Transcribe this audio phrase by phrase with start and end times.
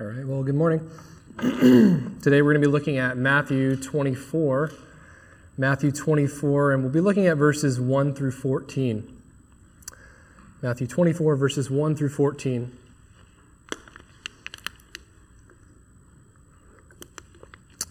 [0.00, 0.90] All right, well, good morning.
[1.38, 4.72] Today we're going to be looking at Matthew 24.
[5.58, 9.20] Matthew 24, and we'll be looking at verses 1 through 14.
[10.62, 12.74] Matthew 24, verses 1 through 14.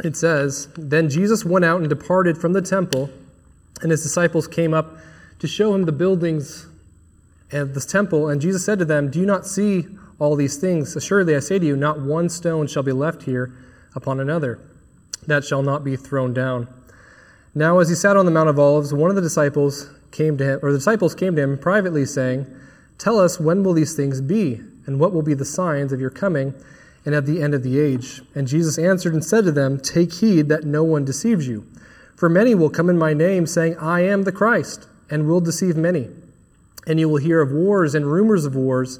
[0.03, 3.11] It says, Then Jesus went out and departed from the temple,
[3.83, 4.97] and his disciples came up
[5.37, 6.65] to show him the buildings
[7.51, 8.27] of the temple.
[8.27, 9.85] And Jesus said to them, Do you not see
[10.21, 10.95] all these things.
[10.95, 13.51] Assuredly, I say to you, not one stone shall be left here
[13.95, 14.59] upon another
[15.25, 16.67] that shall not be thrown down.
[17.55, 20.43] Now, as he sat on the Mount of Olives, one of the disciples came to
[20.43, 22.45] him, or the disciples came to him privately, saying,
[22.99, 24.61] Tell us, when will these things be?
[24.85, 26.53] And what will be the signs of your coming
[27.03, 28.21] and of the end of the age?
[28.35, 31.65] And Jesus answered and said to them, Take heed that no one deceives you.
[32.15, 35.75] For many will come in my name, saying, I am the Christ, and will deceive
[35.75, 36.09] many.
[36.85, 38.99] And you will hear of wars and rumors of wars.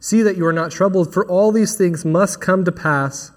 [0.00, 3.30] See that you are not troubled, for all these things must come to pass,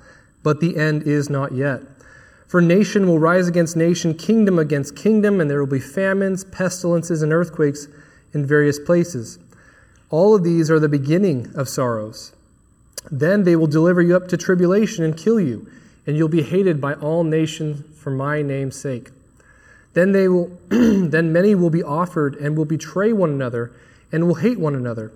[0.43, 1.81] but the end is not yet.
[2.47, 7.21] For nation will rise against nation, kingdom against kingdom, and there will be famines, pestilences,
[7.21, 7.87] and earthquakes
[8.33, 9.39] in various places.
[10.09, 12.31] All of these are the beginning of sorrows.
[13.11, 15.67] Then they will deliver you up to tribulation and kill you,
[16.07, 19.09] and you'll be hated by all nations for my name's sake.
[19.93, 23.71] Then they will then many will be offered and will betray one another
[24.11, 25.11] and will hate one another.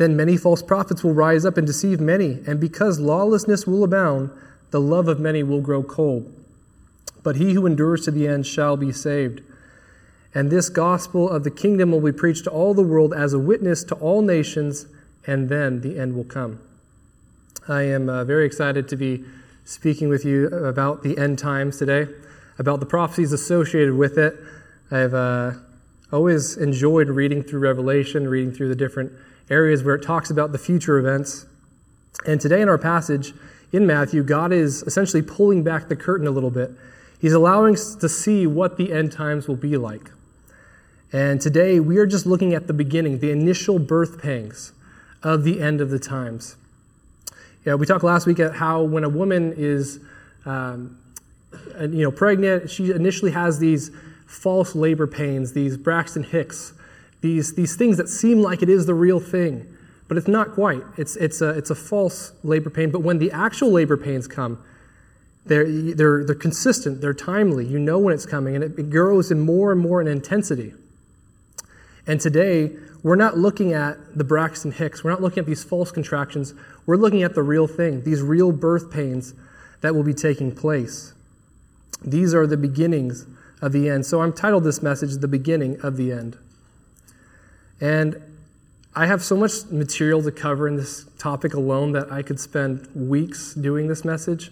[0.00, 4.30] Then many false prophets will rise up and deceive many, and because lawlessness will abound,
[4.70, 6.32] the love of many will grow cold.
[7.22, 9.42] But he who endures to the end shall be saved.
[10.34, 13.38] And this gospel of the kingdom will be preached to all the world as a
[13.38, 14.86] witness to all nations,
[15.26, 16.60] and then the end will come.
[17.68, 19.22] I am uh, very excited to be
[19.66, 22.08] speaking with you about the end times today,
[22.58, 24.34] about the prophecies associated with it.
[24.90, 25.52] I've uh,
[26.10, 29.12] always enjoyed reading through Revelation, reading through the different
[29.50, 31.46] areas where it talks about the future events.
[32.26, 33.34] And today in our passage
[33.72, 36.70] in Matthew, God is essentially pulling back the curtain a little bit.
[37.20, 40.10] He's allowing us to see what the end times will be like.
[41.12, 44.72] And today we are just looking at the beginning, the initial birth pangs
[45.22, 46.56] of the end of the times.
[47.64, 50.00] Yeah, we talked last week at how when a woman is,
[50.46, 50.98] um,
[51.80, 53.90] you know, pregnant, she initially has these
[54.26, 56.72] false labor pains, these Braxton Hicks,
[57.20, 59.66] these, these things that seem like it is the real thing,
[60.08, 60.82] but it's not quite.
[60.96, 62.90] It's, it's, a, it's a false labor pain.
[62.90, 64.62] But when the actual labor pains come,
[65.46, 67.66] they're, they're, they're consistent, they're timely.
[67.66, 70.74] You know when it's coming, and it, it grows in more and more in intensity.
[72.06, 72.72] And today,
[73.02, 75.02] we're not looking at the Braxton Hicks.
[75.02, 76.54] We're not looking at these false contractions.
[76.86, 79.34] We're looking at the real thing, these real birth pains
[79.80, 81.14] that will be taking place.
[82.02, 83.26] These are the beginnings
[83.62, 84.06] of the end.
[84.06, 86.38] So I'm titled this message, The Beginning of the End.
[87.80, 88.20] And
[88.94, 92.88] I have so much material to cover in this topic alone that I could spend
[92.94, 94.50] weeks doing this message.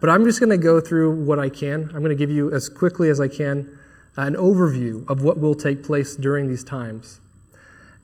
[0.00, 1.84] But I'm just going to go through what I can.
[1.94, 3.78] I'm going to give you, as quickly as I can,
[4.16, 7.20] an overview of what will take place during these times.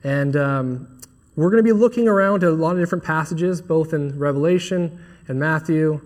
[0.03, 0.99] And um,
[1.35, 5.03] we're going to be looking around at a lot of different passages, both in Revelation
[5.27, 6.01] and Matthew.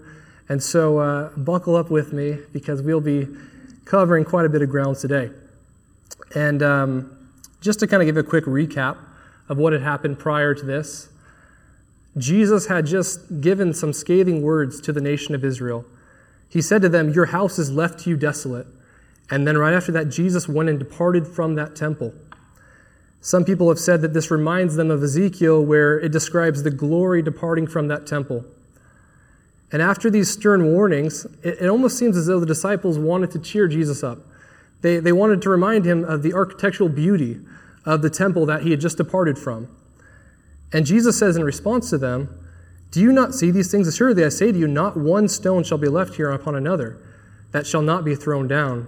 [0.48, 3.28] And so uh, buckle up with me because we'll be
[3.86, 5.30] covering quite a bit of ground today.
[6.34, 7.19] And um,
[7.62, 8.98] just to kind of give a quick recap
[9.48, 11.10] of what had happened prior to this,
[12.18, 15.86] Jesus had just given some scathing words to the nation of Israel.
[16.48, 18.68] He said to them, Your house is left to you desolate.
[19.30, 22.14] And then right after that, Jesus went and departed from that temple.
[23.22, 27.22] Some people have said that this reminds them of Ezekiel, where it describes the glory
[27.22, 28.46] departing from that temple.
[29.72, 33.40] And after these stern warnings, it, it almost seems as though the disciples wanted to
[33.40, 34.20] cheer Jesus up.
[34.82, 37.40] They, they wanted to remind him of the architectural beauty
[37.86, 39.68] of the temple that he had just departed from.
[40.72, 42.30] And Jesus says in response to them,
[42.92, 43.88] Do you not see these things?
[43.88, 47.02] Assuredly, I say to you, not one stone shall be left here upon another
[47.52, 48.88] that shall not be thrown down.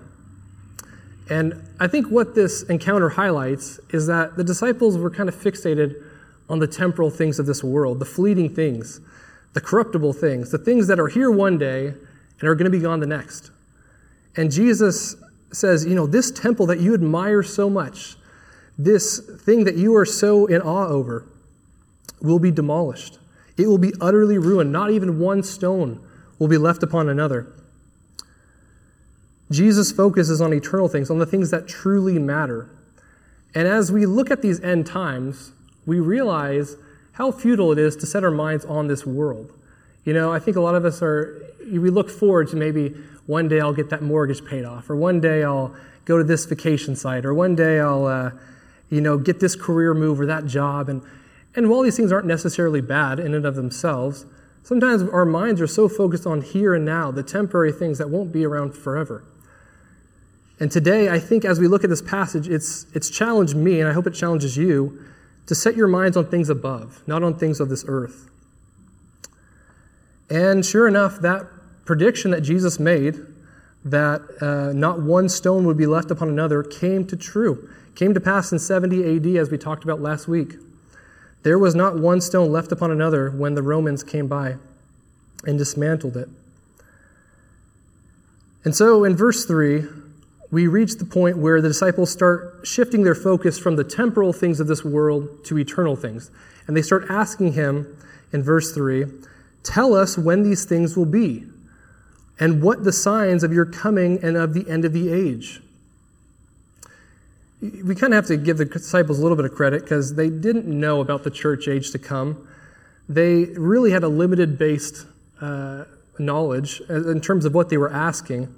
[1.30, 5.96] And I think what this encounter highlights is that the disciples were kind of fixated
[6.50, 9.00] on the temporal things of this world, the fleeting things,
[9.54, 11.94] the corruptible things, the things that are here one day
[12.40, 13.52] and are going to be gone the next.
[14.36, 15.16] And Jesus
[15.52, 18.16] says, you know, this temple that you admire so much,
[18.78, 21.28] this thing that you are so in awe over,
[22.22, 23.20] will be demolished.
[23.58, 24.72] It will be utterly ruined.
[24.72, 26.06] Not even one stone
[26.40, 27.52] will be left upon another.
[29.52, 32.70] Jesus focuses on eternal things, on the things that truly matter.
[33.54, 35.52] And as we look at these end times,
[35.86, 36.78] we realize
[37.14, 39.54] how futile it is to set our minds on this world.
[40.06, 42.96] You know, I think a lot of us are, we look forward to maybe
[43.32, 45.74] one day I'll get that mortgage paid off, or one day I'll
[46.06, 48.32] go to this vacation site, or one day I'll, uh,
[48.90, 50.90] you know, get this career move or that job.
[50.90, 51.02] And,
[51.56, 54.26] and while these things aren't necessarily bad in and of themselves,
[54.64, 58.32] Sometimes our minds are so focused on here and now, the temporary things that won't
[58.32, 59.24] be around forever.
[60.60, 63.90] And today, I think as we look at this passage, it's, it's challenged me, and
[63.90, 65.04] I hope it challenges you,
[65.48, 68.30] to set your minds on things above, not on things of this earth.
[70.30, 71.48] And sure enough, that
[71.92, 73.20] prediction that Jesus made,
[73.84, 78.22] that uh, not one stone would be left upon another, came to true, came to
[78.22, 80.54] pass in 70 AD, as we talked about last week.
[81.44, 84.56] There was not one stone left upon another when the Romans came by
[85.46, 86.30] and dismantled it.
[88.64, 89.84] And so in verse 3,
[90.50, 94.62] we reach the point where the disciples start shifting their focus from the temporal things
[94.62, 96.32] of this world to eternal things.
[96.68, 97.98] And they start asking him
[98.32, 99.08] in verse 3
[99.64, 101.48] Tell us when these things will be,
[102.42, 105.62] and what the signs of your coming and of the end of the age.
[107.62, 110.32] We kind of have to give the disciples a little bit of credit because they
[110.32, 112.48] didn't know about the church age to come.
[113.08, 115.06] They really had a limited based
[115.40, 115.86] uh,
[116.18, 118.54] knowledge in terms of what they were asking.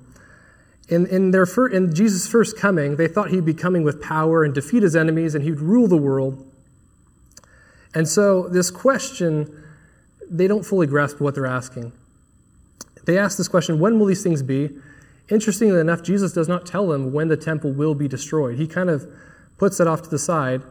[0.87, 4.45] In, in, their fir- in Jesus' first coming, they thought he'd be coming with power
[4.45, 6.49] and defeat his enemies and he'd rule the world.
[7.93, 9.61] And so, this question,
[10.29, 11.91] they don't fully grasp what they're asking.
[13.05, 14.69] They ask this question when will these things be?
[15.29, 18.57] Interestingly enough, Jesus does not tell them when the temple will be destroyed.
[18.57, 19.07] He kind of
[19.57, 20.61] puts that off to the side.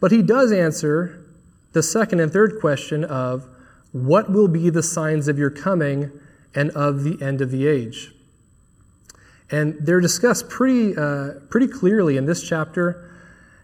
[0.00, 1.24] But he does answer
[1.72, 3.48] the second and third question of
[3.92, 6.10] what will be the signs of your coming
[6.54, 8.12] and of the end of the age?
[9.50, 13.10] And they're discussed pretty, uh, pretty clearly in this chapter,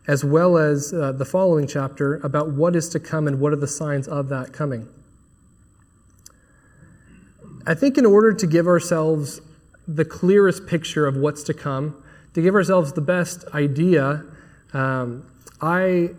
[0.07, 3.57] as well as uh, the following chapter, about what is to come and what are
[3.57, 4.89] the signs of that coming.
[7.69, 9.43] I think in order to give ourselves
[9.87, 14.25] the clearest picture of what's to come, to give ourselves the best idea,
[14.73, 15.31] um,
[15.61, 16.13] I,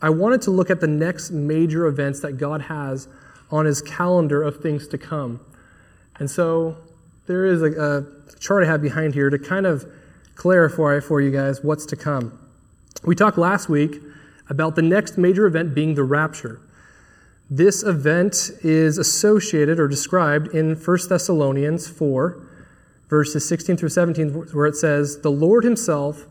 [0.00, 3.08] I wanted to look at the next major events that God has
[3.50, 5.40] on his calendar of things to come.
[6.20, 6.76] And so
[7.26, 9.84] there is a, a chart I have behind here to kind of
[10.36, 12.38] clarify for you guys what's to come.
[13.02, 14.00] We talked last week
[14.48, 16.60] about the next major event being the rapture.
[17.50, 22.46] This event is associated or described in 1 Thessalonians 4,
[23.08, 26.26] verses 16 through 17, where it says, The Lord Himself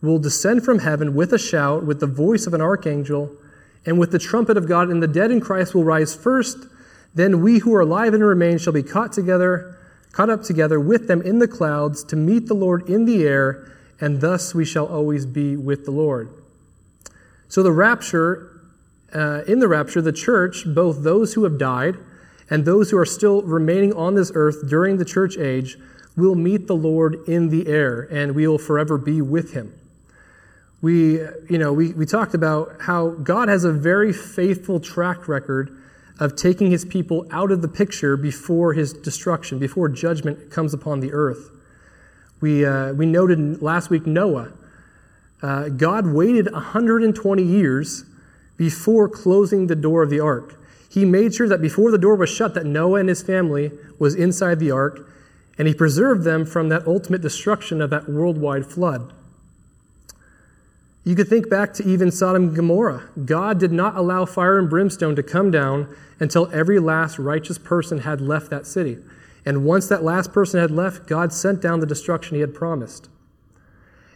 [0.00, 3.32] will descend from heaven with a shout, with the voice of an archangel,
[3.84, 6.66] and with the trumpet of God, and the dead in Christ will rise first.
[7.14, 9.78] Then we who are alive and remain shall be caught together
[10.12, 13.66] caught up together with them in the clouds to meet the Lord in the air,
[14.00, 16.30] and thus we shall always be with the Lord.
[17.48, 18.51] So, the rapture,
[19.14, 21.96] uh, in the rapture, the church, both those who have died
[22.50, 25.78] and those who are still remaining on this earth during the church age,
[26.16, 29.72] will meet the Lord in the air, and we will forever be with him.
[30.82, 35.78] We, you know, we, we talked about how God has a very faithful track record
[36.18, 41.00] of taking his people out of the picture before his destruction, before judgment comes upon
[41.00, 41.50] the earth.
[42.40, 44.52] We, uh, we noted last week Noah.
[45.40, 48.04] Uh, God waited 120 years
[48.56, 50.58] before closing the door of the ark.
[50.88, 54.14] He made sure that before the door was shut, that Noah and his family was
[54.14, 55.08] inside the ark,
[55.56, 59.12] and he preserved them from that ultimate destruction of that worldwide flood.
[61.04, 63.08] You could think back to even Sodom and Gomorrah.
[63.24, 67.98] God did not allow fire and brimstone to come down until every last righteous person
[67.98, 68.98] had left that city.
[69.44, 73.08] And once that last person had left, God sent down the destruction he had promised.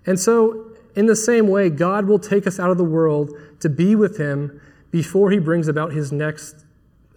[0.06, 3.68] And so, in the same way, God will take us out of the world to
[3.68, 4.60] be with him
[4.90, 6.64] before he brings about his next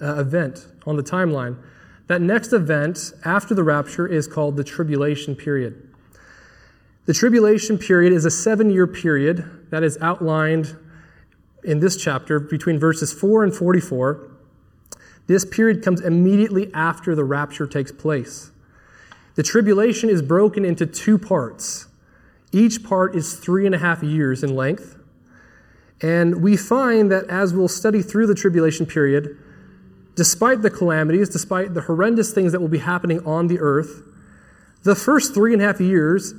[0.01, 1.57] uh, event on the timeline.
[2.07, 5.88] That next event after the rapture is called the tribulation period.
[7.05, 10.75] The tribulation period is a seven year period that is outlined
[11.63, 14.29] in this chapter between verses 4 and 44.
[15.27, 18.51] This period comes immediately after the rapture takes place.
[19.36, 21.86] The tribulation is broken into two parts.
[22.51, 24.98] Each part is three and a half years in length.
[26.01, 29.38] And we find that as we'll study through the tribulation period,
[30.15, 34.03] despite the calamities, despite the horrendous things that will be happening on the earth,
[34.84, 36.34] the first three and a half years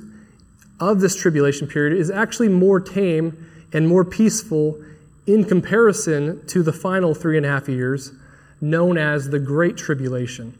[0.79, 4.83] of this tribulation period is actually more tame and more peaceful
[5.27, 8.11] in comparison to the final three and a half years,
[8.59, 10.57] known as the Great Tribulation,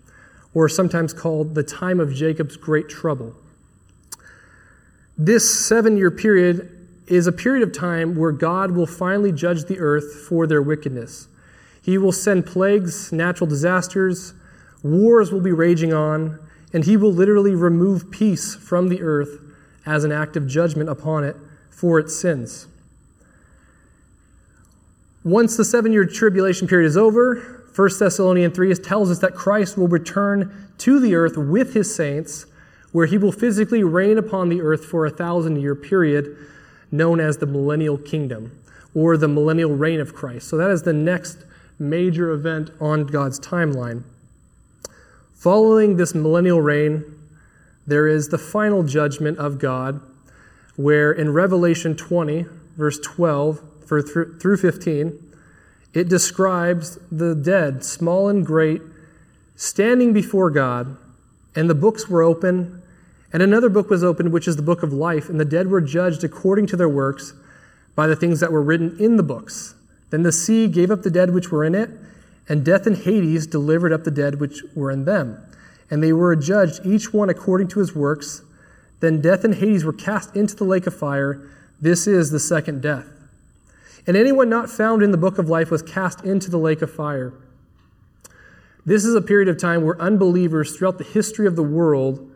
[0.53, 3.35] or sometimes called the time of Jacob's great trouble.
[5.17, 6.77] This seven year period
[7.07, 11.27] is a period of time where God will finally judge the earth for their wickedness.
[11.81, 14.33] He will send plagues, natural disasters,
[14.83, 16.39] wars will be raging on,
[16.73, 19.39] and he will literally remove peace from the earth
[19.85, 21.35] as an act of judgment upon it
[21.69, 22.67] for its sins.
[25.23, 29.77] Once the seven year tribulation period is over, 1 Thessalonians 3 tells us that Christ
[29.77, 32.45] will return to the earth with his saints,
[32.91, 36.35] where he will physically reign upon the earth for a thousand year period
[36.91, 38.57] known as the millennial kingdom
[38.93, 40.49] or the millennial reign of Christ.
[40.49, 41.45] So that is the next
[41.79, 44.03] major event on God's timeline.
[45.33, 47.03] Following this millennial reign,
[47.87, 50.01] there is the final judgment of God,
[50.75, 52.45] where in Revelation 20,
[52.77, 55.33] verse 12 through 15,
[55.93, 58.81] it describes the dead, small and great,
[59.55, 60.95] standing before God,
[61.55, 62.80] and the books were open,
[63.33, 65.81] and another book was opened, which is the book of life, and the dead were
[65.81, 67.33] judged according to their works
[67.95, 69.75] by the things that were written in the books.
[70.09, 71.89] Then the sea gave up the dead which were in it,
[72.49, 75.37] and death and Hades delivered up the dead which were in them.
[75.89, 78.41] And they were judged, each one according to his works.
[78.99, 81.49] Then death and Hades were cast into the lake of fire.
[81.79, 83.07] This is the second death.
[84.07, 86.91] And anyone not found in the book of life was cast into the lake of
[86.93, 87.33] fire.
[88.85, 92.30] This is a period of time where unbelievers throughout the history of the world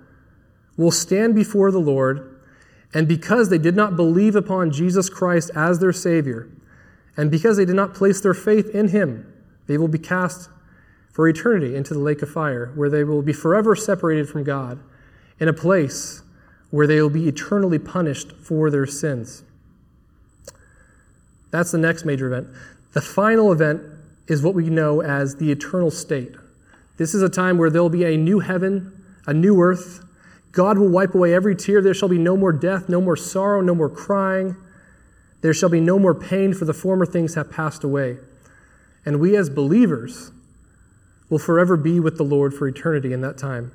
[0.77, 2.35] will stand before the Lord
[2.93, 6.49] and because they did not believe upon Jesus Christ as their Savior,
[7.17, 9.31] and because they did not place their faith in Him,
[9.67, 10.49] they will be cast
[11.11, 14.79] for eternity into the lake of fire, where they will be forever separated from God,
[15.39, 16.23] in a place
[16.71, 19.43] where they will be eternally punished for their sins.
[21.51, 22.47] That's the next major event.
[22.93, 23.81] The final event
[24.27, 26.35] is what we know as the eternal state.
[26.97, 30.05] This is a time where there will be a new heaven, a new earth,
[30.55, 31.81] God will wipe away every tear.
[31.81, 34.55] There shall be no more death, no more sorrow, no more crying.
[35.41, 38.17] There shall be no more pain, for the former things have passed away.
[39.05, 40.31] And we as believers
[41.29, 43.73] will forever be with the Lord for eternity in that time.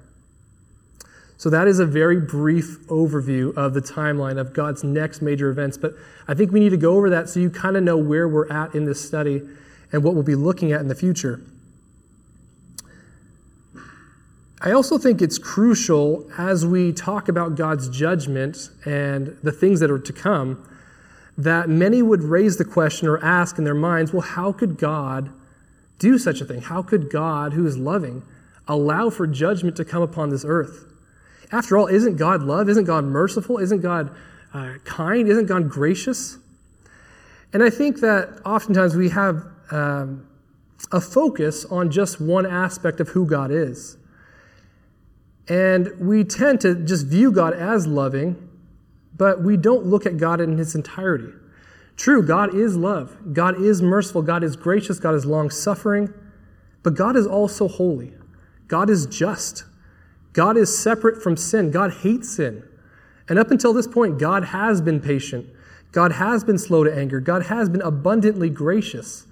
[1.36, 5.76] So, that is a very brief overview of the timeline of God's next major events.
[5.76, 5.94] But
[6.28, 8.50] I think we need to go over that so you kind of know where we're
[8.50, 9.42] at in this study
[9.92, 11.42] and what we'll be looking at in the future.
[14.62, 19.90] I also think it's crucial as we talk about God's judgment and the things that
[19.90, 20.68] are to come
[21.38, 25.30] that many would raise the question or ask in their minds, well, how could God
[25.98, 26.60] do such a thing?
[26.60, 28.22] How could God, who is loving,
[28.68, 30.92] allow for judgment to come upon this earth?
[31.50, 32.68] After all, isn't God love?
[32.68, 33.56] Isn't God merciful?
[33.56, 34.14] Isn't God
[34.52, 35.26] uh, kind?
[35.26, 36.36] Isn't God gracious?
[37.54, 40.28] And I think that oftentimes we have um,
[40.92, 43.96] a focus on just one aspect of who God is.
[45.50, 48.48] And we tend to just view God as loving,
[49.16, 51.32] but we don't look at God in his entirety.
[51.96, 53.34] True, God is love.
[53.34, 54.22] God is merciful.
[54.22, 55.00] God is gracious.
[55.00, 56.14] God is long suffering.
[56.84, 58.12] But God is also holy.
[58.68, 59.64] God is just.
[60.32, 61.72] God is separate from sin.
[61.72, 62.62] God hates sin.
[63.28, 65.46] And up until this point, God has been patient.
[65.90, 67.18] God has been slow to anger.
[67.18, 69.26] God has been abundantly gracious.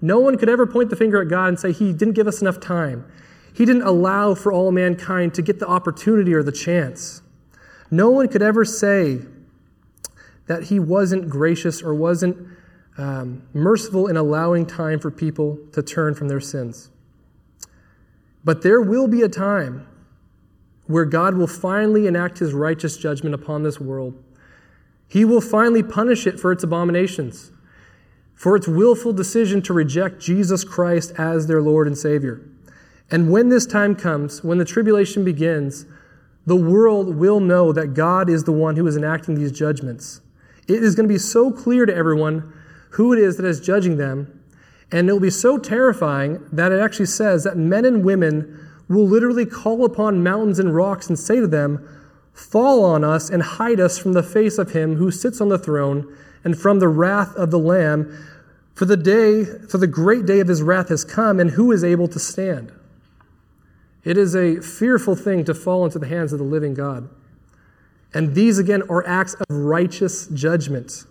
[0.00, 2.40] No one could ever point the finger at God and say, He didn't give us
[2.40, 3.06] enough time.
[3.54, 7.22] He didn't allow for all mankind to get the opportunity or the chance.
[7.90, 9.20] No one could ever say
[10.46, 12.36] that he wasn't gracious or wasn't
[12.98, 16.90] um, merciful in allowing time for people to turn from their sins.
[18.44, 19.86] But there will be a time
[20.86, 24.22] where God will finally enact his righteous judgment upon this world.
[25.06, 27.52] He will finally punish it for its abominations,
[28.34, 32.40] for its willful decision to reject Jesus Christ as their Lord and Savior.
[33.12, 35.84] And when this time comes, when the tribulation begins,
[36.46, 40.22] the world will know that God is the one who is enacting these judgments.
[40.66, 42.50] It is going to be so clear to everyone
[42.92, 44.40] who it is that is judging them,
[44.90, 49.06] and it will be so terrifying that it actually says that men and women will
[49.06, 51.86] literally call upon mountains and rocks and say to them,
[52.32, 55.58] Fall on us and hide us from the face of him who sits on the
[55.58, 58.10] throne and from the wrath of the Lamb,
[58.74, 61.84] for the day, for the great day of his wrath has come, and who is
[61.84, 62.72] able to stand?
[64.04, 67.08] It is a fearful thing to fall into the hands of the living God.
[68.14, 71.04] And these, again, are acts of righteous judgment.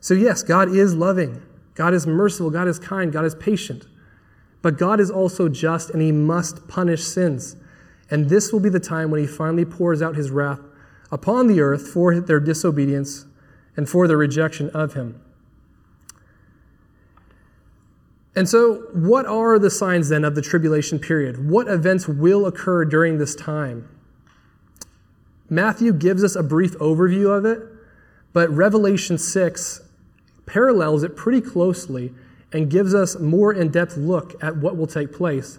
[0.00, 1.42] So, yes, God is loving,
[1.74, 3.86] God is merciful, God is kind, God is patient.
[4.62, 7.56] But God is also just, and He must punish sins.
[8.10, 10.60] And this will be the time when He finally pours out His wrath
[11.10, 13.26] upon the earth for their disobedience
[13.76, 15.20] and for their rejection of Him.
[18.34, 21.50] And so, what are the signs then of the tribulation period?
[21.50, 23.88] What events will occur during this time?
[25.50, 27.60] Matthew gives us a brief overview of it,
[28.32, 29.82] but Revelation 6
[30.46, 32.14] parallels it pretty closely
[32.52, 35.58] and gives us more in depth look at what will take place.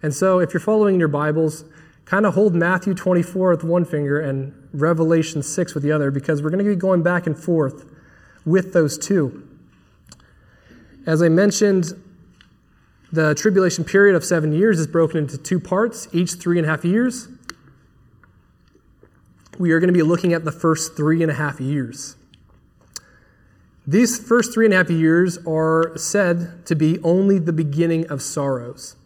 [0.00, 1.64] And so, if you're following your Bibles,
[2.04, 6.42] kind of hold Matthew 24 with one finger and Revelation 6 with the other, because
[6.42, 7.90] we're going to be going back and forth
[8.44, 9.48] with those two.
[11.06, 11.92] As I mentioned,
[13.14, 16.68] The tribulation period of seven years is broken into two parts, each three and a
[16.68, 17.28] half years.
[19.56, 22.16] We are going to be looking at the first three and a half years.
[23.86, 28.20] These first three and a half years are said to be only the beginning of
[28.20, 28.96] sorrows.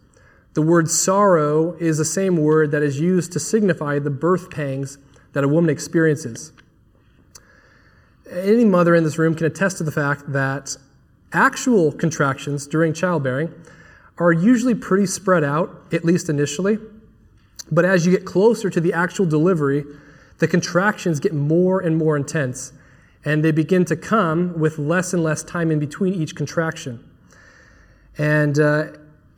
[0.55, 4.97] The word sorrow is the same word that is used to signify the birth pangs
[5.33, 6.51] that a woman experiences.
[8.27, 10.77] Any mother in this room can attest to the fact that
[11.31, 13.53] actual contractions during childbearing
[14.19, 16.77] are usually pretty spread out, at least initially.
[17.71, 19.85] But as you get closer to the actual delivery,
[20.39, 22.73] the contractions get more and more intense,
[23.23, 27.03] and they begin to come with less and less time in between each contraction.
[28.17, 28.87] And uh,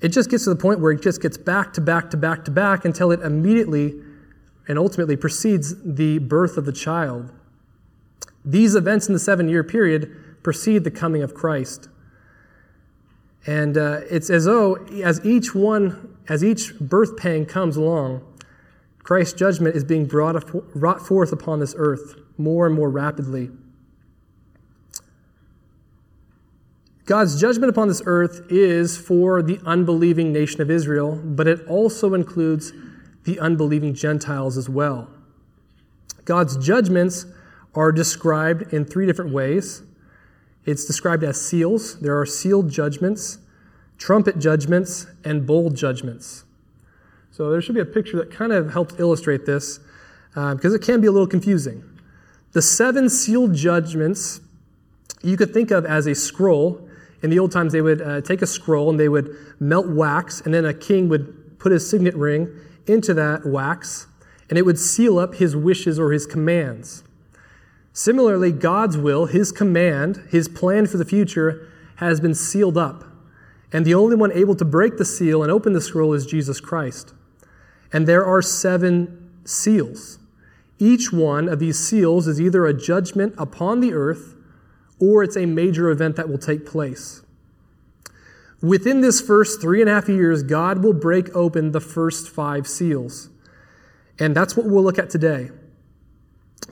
[0.02, 2.46] it just gets to the point where it just gets back to back to back
[2.46, 4.02] to back until it immediately
[4.68, 7.32] and ultimately precedes the birth of the child.
[8.44, 11.90] These events in the seven year period precede the coming of Christ.
[13.46, 18.22] And uh, it's as though, as each one, as each birth pang comes along,
[19.00, 20.46] Christ's judgment is being brought,
[20.76, 23.50] brought forth upon this earth more and more rapidly.
[27.06, 32.14] God's judgment upon this earth is for the unbelieving nation of Israel, but it also
[32.14, 32.72] includes
[33.24, 35.10] the unbelieving Gentiles as well.
[36.26, 37.26] God's judgments
[37.74, 39.82] are described in three different ways.
[40.66, 42.00] It's described as seals.
[42.00, 43.40] There are sealed judgments,
[43.98, 46.46] trumpet judgments, and bowl judgments.
[47.32, 49.80] So there should be a picture that kind of helps illustrate this
[50.36, 51.84] uh, because it can be a little confusing.
[52.52, 54.42] The seven sealed judgments
[55.24, 56.88] you could think of as a scroll.
[57.22, 60.42] In the old times, they would uh, take a scroll and they would melt wax,
[60.42, 62.50] and then a king would put his signet ring
[62.88, 64.08] into that wax,
[64.50, 67.04] and it would seal up his wishes or his commands.
[67.94, 73.04] Similarly, God's will, his command, his plan for the future has been sealed up.
[73.74, 76.60] And the only one able to break the seal and open the scroll is Jesus
[76.60, 77.14] Christ.
[77.94, 80.20] And there are seven seals.
[80.80, 84.36] Each one of these seals is either a judgment upon the earth
[85.00, 87.22] or it's a major event that will take place.
[88.62, 92.68] Within this first three and a half years, God will break open the first five
[92.68, 93.30] seals.
[94.20, 95.50] And that's what we'll look at today.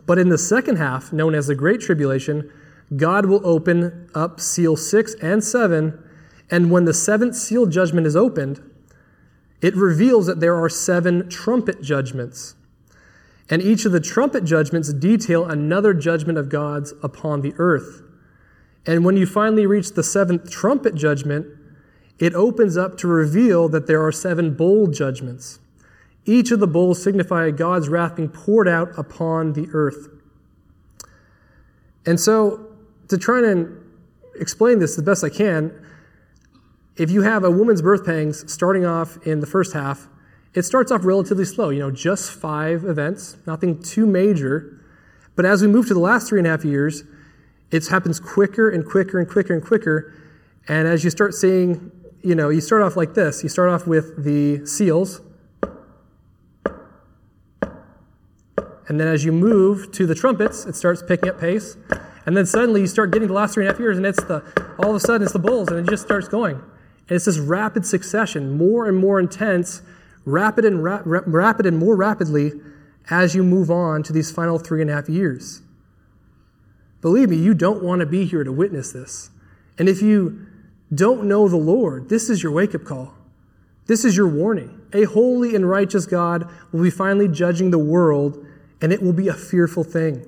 [0.06, 2.52] But in the second half, known as the Great Tribulation,
[2.96, 6.04] God will open up seal six and seven.
[6.50, 8.62] And when the seventh seal judgment is opened,
[9.62, 12.56] it reveals that there are seven trumpet judgments.
[13.50, 18.02] And each of the trumpet judgments detail another judgment of God's upon the earth.
[18.86, 21.48] And when you finally reach the seventh trumpet judgment,
[22.20, 25.60] it opens up to reveal that there are seven bowl judgments.
[26.30, 30.10] Each of the bowls signify God's wrath being poured out upon the earth.
[32.06, 32.68] And so,
[33.08, 33.76] to try and
[34.36, 35.74] explain this the best I can,
[36.98, 40.08] if you have a woman's birth pangs starting off in the first half,
[40.54, 44.80] it starts off relatively slow, you know, just five events, nothing too major.
[45.36, 47.06] But as we move to the last three and a half years,
[47.72, 50.14] it happens quicker and quicker and quicker and quicker.
[50.68, 53.42] And as you start seeing, you know, you start off like this.
[53.42, 55.22] You start off with the seals.
[58.90, 61.78] And then as you move to the trumpets, it starts picking up pace.
[62.26, 64.24] And then suddenly you start getting the last three and a half years, and it's
[64.24, 64.44] the
[64.78, 66.56] all of a sudden it's the bulls, and it just starts going.
[66.56, 69.82] And it's this rapid succession, more and more intense,
[70.26, 72.52] rapid and ra- rapid and more rapidly
[73.10, 75.62] as you move on to these final three and a half years.
[77.02, 79.32] Believe me, you don't want to be here to witness this.
[79.78, 80.46] And if you
[80.94, 83.14] don't know the Lord, this is your wake up call.
[83.88, 84.82] This is your warning.
[84.94, 88.46] A holy and righteous God will be finally judging the world,
[88.82, 90.26] and it will be a fearful thing.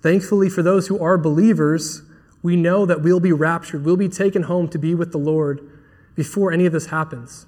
[0.00, 2.02] Thankfully, for those who are believers,
[2.42, 5.66] we know that we'll be raptured, we'll be taken home to be with the Lord
[6.14, 7.46] before any of this happens.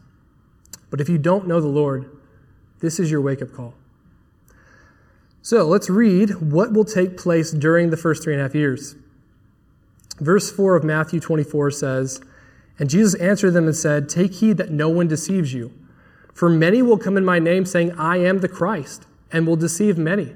[0.91, 2.11] But if you don't know the Lord,
[2.81, 3.75] this is your wake up call.
[5.43, 8.97] So let's read what will take place during the first three and a half years.
[10.19, 12.21] Verse 4 of Matthew 24 says,
[12.79, 15.73] And Jesus answered them and said, Take heed that no one deceives you.
[16.33, 19.99] For many will come in my name, saying, I am the Christ, and will deceive
[19.99, 20.35] many.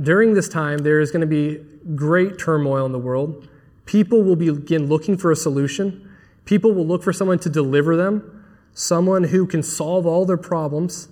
[0.00, 1.62] During this time, there is going to be
[1.94, 3.48] great turmoil in the world.
[3.86, 6.08] People will begin looking for a solution.
[6.44, 11.08] People will look for someone to deliver them, someone who can solve all their problems.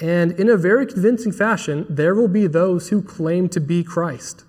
[0.00, 4.44] And in a very convincing fashion, there will be those who claim to be Christ.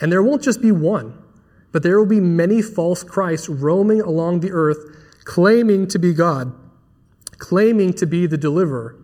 [0.00, 1.22] And there won't just be one,
[1.72, 6.52] but there will be many false Christs roaming along the earth, claiming to be God,
[7.38, 8.96] claiming to be the deliverer.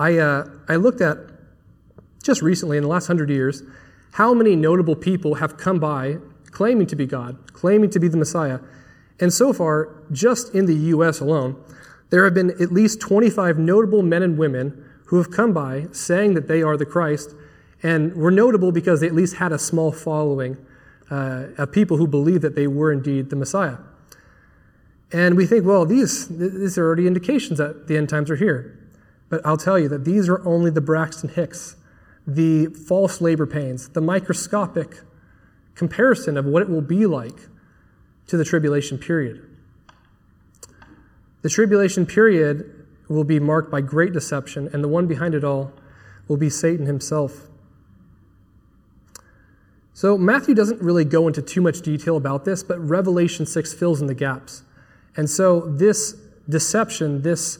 [0.00, 1.18] I, uh, I looked at
[2.22, 3.62] just recently, in the last hundred years,
[4.12, 6.16] how many notable people have come by
[6.50, 8.60] claiming to be God, claiming to be the Messiah.
[9.20, 11.62] And so far, just in the US alone,
[12.08, 16.32] there have been at least 25 notable men and women who have come by saying
[16.32, 17.34] that they are the Christ
[17.82, 20.56] and were notable because they at least had a small following
[21.10, 23.76] uh, of people who believed that they were indeed the Messiah.
[25.12, 28.79] And we think, well, these, these are already indications that the end times are here.
[29.30, 31.76] But I'll tell you that these are only the Braxton Hicks,
[32.26, 34.98] the false labor pains, the microscopic
[35.74, 37.48] comparison of what it will be like
[38.26, 39.46] to the tribulation period.
[41.42, 45.72] The tribulation period will be marked by great deception, and the one behind it all
[46.28, 47.48] will be Satan himself.
[49.94, 54.00] So, Matthew doesn't really go into too much detail about this, but Revelation 6 fills
[54.00, 54.62] in the gaps.
[55.16, 56.12] And so, this
[56.48, 57.58] deception, this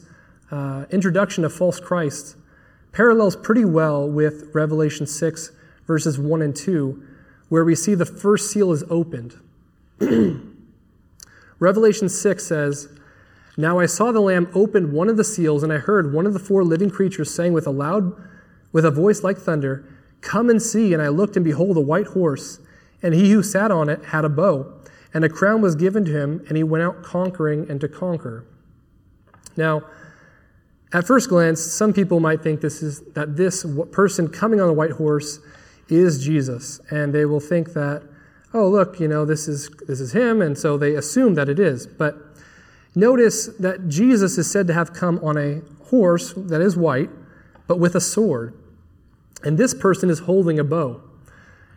[0.51, 2.35] uh, introduction of false Christ,
[2.91, 5.51] parallels pretty well with Revelation 6,
[5.87, 7.01] verses 1 and 2,
[7.49, 9.35] where we see the first seal is opened.
[11.59, 12.89] Revelation 6 says,
[13.55, 16.33] Now I saw the Lamb open one of the seals, and I heard one of
[16.33, 18.13] the four living creatures saying with a loud,
[18.71, 19.85] with a voice like thunder,
[20.21, 20.93] Come and see.
[20.93, 22.59] And I looked, and behold, a white horse,
[23.01, 24.71] and he who sat on it had a bow,
[25.13, 28.45] and a crown was given to him, and he went out conquering and to conquer.
[29.57, 29.83] Now,
[30.93, 34.73] at first glance, some people might think this is that this person coming on a
[34.73, 35.39] white horse
[35.87, 38.03] is Jesus, and they will think that,
[38.53, 41.59] oh, look, you know, this is this is him, and so they assume that it
[41.59, 41.87] is.
[41.87, 42.17] But
[42.93, 47.09] notice that Jesus is said to have come on a horse that is white,
[47.67, 48.53] but with a sword.
[49.43, 51.01] And this person is holding a bow.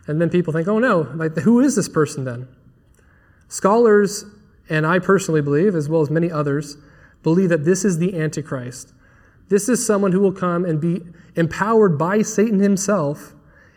[0.07, 2.47] And then people think, oh no, like, who is this person then?
[3.47, 4.25] Scholars,
[4.69, 6.77] and I personally believe, as well as many others,
[7.23, 8.93] believe that this is the Antichrist.
[9.49, 11.01] This is someone who will come and be
[11.35, 13.33] empowered by Satan himself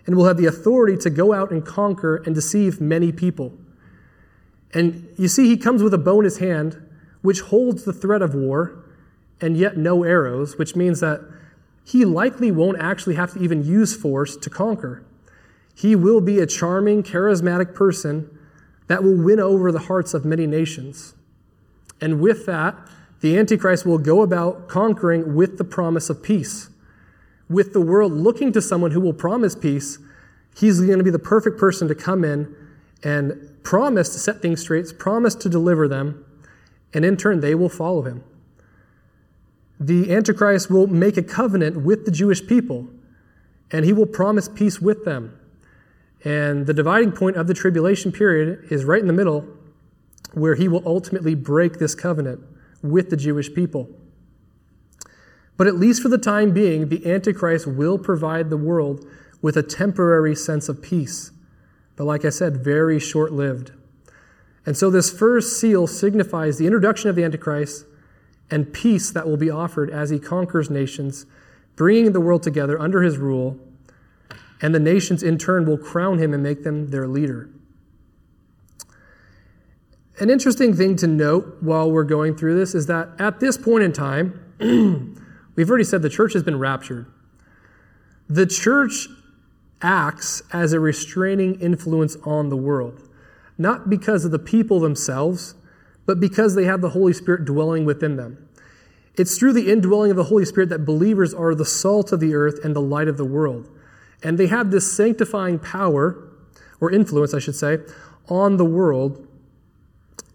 [0.06, 3.52] and will have the authority to go out and conquer and deceive many people.
[4.72, 6.82] And you see, he comes with a bow in his hand,
[7.22, 8.84] which holds the threat of war,
[9.40, 11.20] and yet no arrows, which means that
[11.84, 15.04] he likely won't actually have to even use force to conquer.
[15.74, 18.30] He will be a charming, charismatic person
[18.88, 21.14] that will win over the hearts of many nations.
[22.00, 22.76] And with that,
[23.20, 26.70] the Antichrist will go about conquering with the promise of peace.
[27.48, 29.98] With the world looking to someone who will promise peace,
[30.56, 32.54] he's going to be the perfect person to come in
[33.02, 36.24] and promise to set things straight, promise to deliver them,
[36.92, 38.24] and in turn, they will follow him
[39.80, 42.88] the Antichrist will make a covenant with the Jewish people,
[43.70, 45.38] and he will promise peace with them.
[46.24, 49.46] And the dividing point of the tribulation period is right in the middle,
[50.32, 52.40] where he will ultimately break this covenant
[52.82, 53.88] with the Jewish people.
[55.56, 59.04] But at least for the time being, the Antichrist will provide the world
[59.42, 61.32] with a temporary sense of peace.
[61.96, 63.72] But like I said, very short lived.
[64.64, 67.86] And so this first seal signifies the introduction of the Antichrist
[68.50, 71.26] and peace that will be offered as he conquers nations,
[71.74, 73.58] bringing the world together under his rule,
[74.60, 77.48] and the nations in turn will crown him and make them their leader.
[80.20, 83.84] An interesting thing to note while we're going through this is that at this point
[83.84, 84.40] in time,
[85.54, 87.06] we've already said the church has been raptured.
[88.28, 89.06] The church
[89.80, 93.08] acts as a restraining influence on the world,
[93.56, 95.54] not because of the people themselves,
[96.04, 98.48] but because they have the Holy Spirit dwelling within them.
[99.14, 102.34] It's through the indwelling of the Holy Spirit that believers are the salt of the
[102.34, 103.68] earth and the light of the world.
[104.24, 106.24] And they have this sanctifying power,
[106.80, 107.78] or influence, I should say,
[108.28, 109.27] on the world.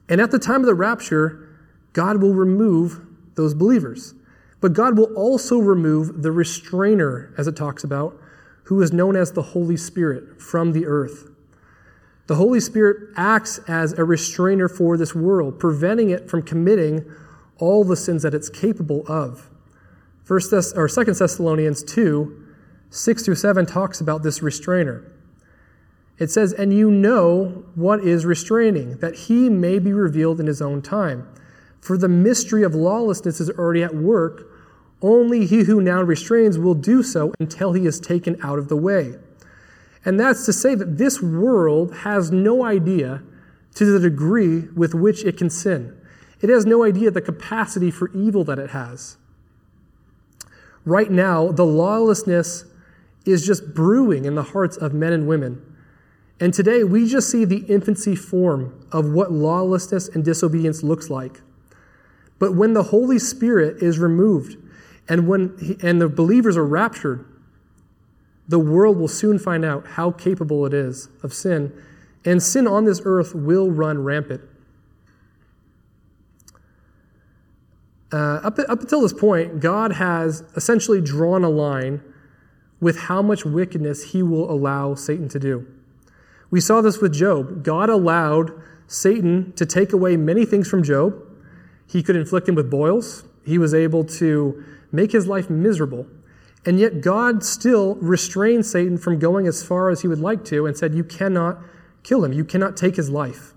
[0.09, 1.49] And at the time of the rapture,
[1.93, 4.13] God will remove those believers.
[4.61, 8.17] But God will also remove the restrainer, as it talks about,
[8.65, 11.29] who is known as the Holy Spirit from the earth.
[12.27, 17.05] The Holy Spirit acts as a restrainer for this world, preventing it from committing
[17.57, 19.49] all the sins that it's capable of.
[20.23, 22.33] First Thess- or Second Thessalonians 2,
[22.89, 25.03] 6 through 7 talks about this restrainer.
[26.19, 30.61] It says, And you know what is restraining, that he may be revealed in his
[30.61, 31.27] own time.
[31.81, 34.49] For the mystery of lawlessness is already at work.
[35.01, 38.77] Only he who now restrains will do so until he is taken out of the
[38.77, 39.15] way.
[40.05, 43.21] And that's to say that this world has no idea
[43.75, 45.95] to the degree with which it can sin.
[46.41, 49.17] It has no idea the capacity for evil that it has.
[50.85, 52.65] Right now, the lawlessness
[53.25, 55.61] is just brewing in the hearts of men and women.
[56.39, 61.41] And today, we just see the infancy form of what lawlessness and disobedience looks like.
[62.39, 64.57] But when the Holy Spirit is removed
[65.07, 67.25] and when he, and the believers are raptured,
[68.47, 71.71] the world will soon find out how capable it is of sin,
[72.25, 74.41] and sin on this earth will run rampant.
[78.13, 82.01] uh, up, up until this point, God has essentially drawn a line
[82.79, 85.65] with how much wickedness he will allow Satan to do.
[86.53, 87.63] We saw this with Job.
[87.63, 88.51] God allowed
[88.85, 91.19] Satan to take away many things from Job.
[91.87, 96.05] He could inflict him with boils, he was able to make his life miserable.
[96.63, 100.67] And yet, God still restrained Satan from going as far as he would like to
[100.67, 101.57] and said, You cannot
[102.03, 103.55] kill him, you cannot take his life.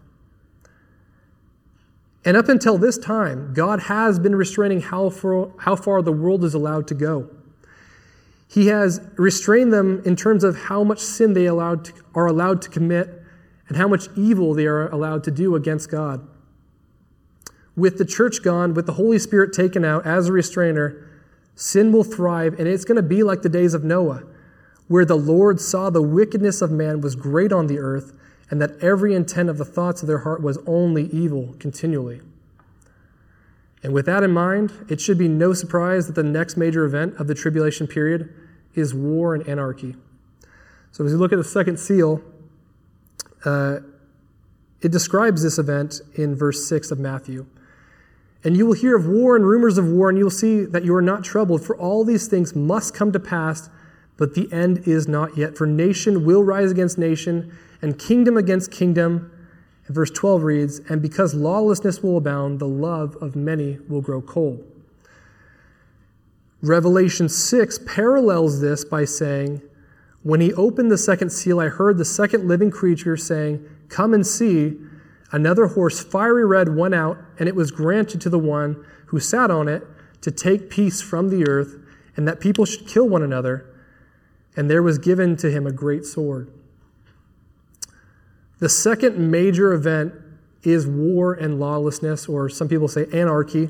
[2.24, 6.44] And up until this time, God has been restraining how far, how far the world
[6.44, 7.28] is allowed to go.
[8.48, 12.62] He has restrained them in terms of how much sin they allowed to, are allowed
[12.62, 13.22] to commit
[13.68, 16.26] and how much evil they are allowed to do against God.
[17.76, 21.06] With the church gone, with the Holy Spirit taken out as a restrainer,
[21.54, 24.22] sin will thrive, and it's going to be like the days of Noah,
[24.88, 28.12] where the Lord saw the wickedness of man was great on the earth,
[28.50, 32.20] and that every intent of the thoughts of their heart was only evil continually.
[33.86, 37.14] And with that in mind, it should be no surprise that the next major event
[37.20, 38.34] of the tribulation period
[38.74, 39.94] is war and anarchy.
[40.90, 42.20] So, as we look at the second seal,
[43.44, 43.76] uh,
[44.82, 47.46] it describes this event in verse 6 of Matthew.
[48.42, 50.84] And you will hear of war and rumors of war, and you will see that
[50.84, 53.70] you are not troubled, for all these things must come to pass,
[54.16, 55.56] but the end is not yet.
[55.56, 59.30] For nation will rise against nation, and kingdom against kingdom.
[59.86, 64.20] And verse 12 reads, And because lawlessness will abound, the love of many will grow
[64.20, 64.64] cold.
[66.62, 69.62] Revelation 6 parallels this by saying,
[70.22, 74.26] When he opened the second seal, I heard the second living creature saying, Come and
[74.26, 74.76] see.
[75.32, 79.50] Another horse, fiery red, went out, and it was granted to the one who sat
[79.50, 79.86] on it
[80.22, 81.76] to take peace from the earth,
[82.16, 83.66] and that people should kill one another.
[84.56, 86.50] And there was given to him a great sword.
[88.58, 90.14] The second major event
[90.62, 93.68] is war and lawlessness, or some people say anarchy.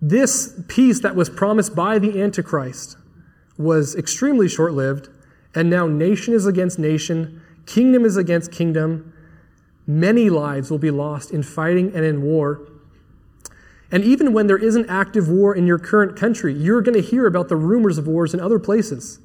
[0.00, 2.96] This peace that was promised by the Antichrist
[3.56, 5.08] was extremely short lived,
[5.54, 9.12] and now nation is against nation, kingdom is against kingdom.
[9.86, 12.66] Many lives will be lost in fighting and in war.
[13.90, 17.26] And even when there isn't active war in your current country, you're going to hear
[17.26, 19.20] about the rumors of wars in other places.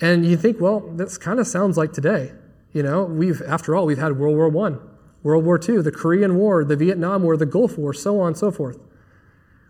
[0.00, 2.32] And you think, well, this kind of sounds like today.
[2.72, 4.76] You know, we've, after all, we've had World War I,
[5.22, 8.36] World War II, the Korean War, the Vietnam War, the Gulf War, so on and
[8.36, 8.78] so forth.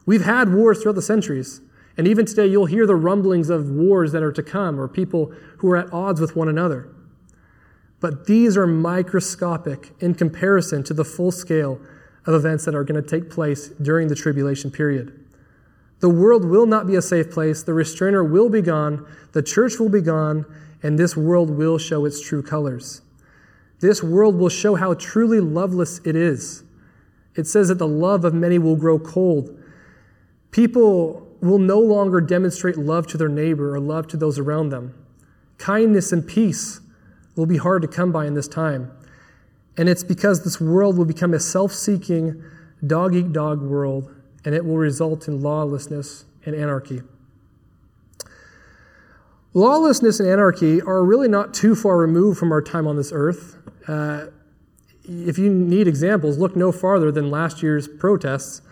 [0.06, 1.60] We've had wars throughout the centuries.
[1.96, 5.32] And even today, you'll hear the rumblings of wars that are to come or people
[5.58, 6.88] who are at odds with one another.
[8.00, 11.78] But these are microscopic in comparison to the full scale
[12.26, 15.18] of events that are going to take place during the tribulation period.
[16.00, 17.62] The world will not be a safe place.
[17.62, 19.06] The restrainer will be gone.
[19.32, 20.46] The church will be gone
[20.82, 23.02] and this world will show its true colors.
[23.80, 26.64] This world will show how truly loveless it is.
[27.34, 29.58] It says that the love of many will grow cold.
[30.50, 34.94] People will no longer demonstrate love to their neighbor or love to those around them.
[35.58, 36.80] Kindness and peace
[37.34, 38.90] will be hard to come by in this time.
[39.76, 42.42] And it's because this world will become a self seeking,
[42.86, 44.14] dog eat dog world,
[44.44, 47.02] and it will result in lawlessness and anarchy.
[49.54, 53.58] Lawlessness and anarchy are really not too far removed from our time on this earth.
[53.86, 54.26] Uh,
[55.04, 58.62] if you need examples, look no farther than last year's protests.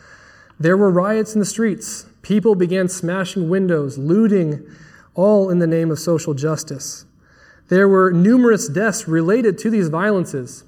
[0.59, 2.07] There were riots in the streets.
[2.23, 4.66] People began smashing windows, looting,
[5.14, 7.05] all in the name of social justice.
[7.69, 10.64] There were numerous deaths related to these violences.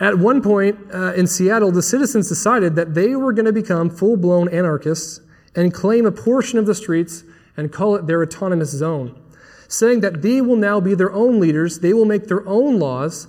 [0.00, 3.88] At one point uh, in Seattle, the citizens decided that they were going to become
[3.88, 5.20] full blown anarchists
[5.54, 7.24] and claim a portion of the streets
[7.56, 9.20] and call it their autonomous zone,
[9.68, 13.28] saying that they will now be their own leaders, they will make their own laws,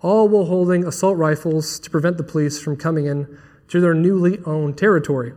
[0.00, 4.38] all while holding assault rifles to prevent the police from coming in to their newly
[4.44, 5.32] owned territory.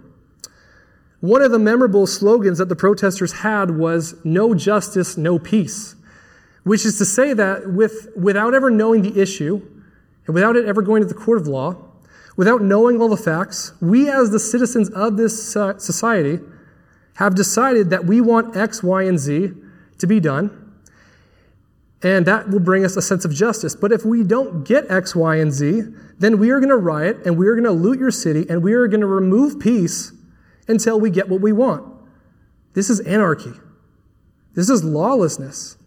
[1.20, 5.96] One of the memorable slogans that the protesters had was no justice, no peace,
[6.64, 9.62] which is to say that with, without ever knowing the issue
[10.26, 11.78] and without it ever going to the court of law,
[12.36, 16.40] without knowing all the facts, we as the citizens of this society
[17.16, 19.52] have decided that we want X, Y, and Z
[20.00, 20.60] to be done,
[22.02, 23.76] and that will bring us a sense of justice.
[23.76, 25.84] But if we don't get X, Y, and Z,
[26.20, 28.62] then we are going to riot and we are going to loot your city and
[28.62, 30.12] we are going to remove peace
[30.68, 31.86] until we get what we want.
[32.74, 33.54] This is anarchy.
[34.54, 35.78] This is lawlessness.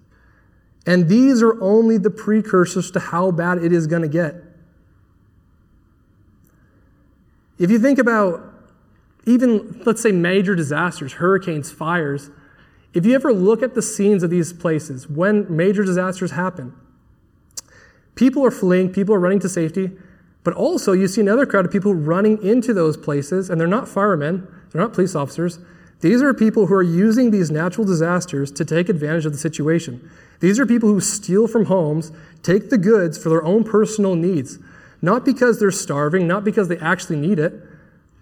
[0.86, 4.36] And these are only the precursors to how bad it is going to get.
[7.58, 8.45] If you think about
[9.26, 12.30] even, let's say, major disasters, hurricanes, fires,
[12.94, 16.72] if you ever look at the scenes of these places when major disasters happen,
[18.14, 19.90] people are fleeing, people are running to safety,
[20.46, 23.88] But also, you see another crowd of people running into those places, and they're not
[23.88, 25.58] firemen, they're not police officers.
[26.02, 30.08] These are people who are using these natural disasters to take advantage of the situation.
[30.38, 32.12] These are people who steal from homes,
[32.44, 34.60] take the goods for their own personal needs,
[35.02, 37.65] not because they're starving, not because they actually need it,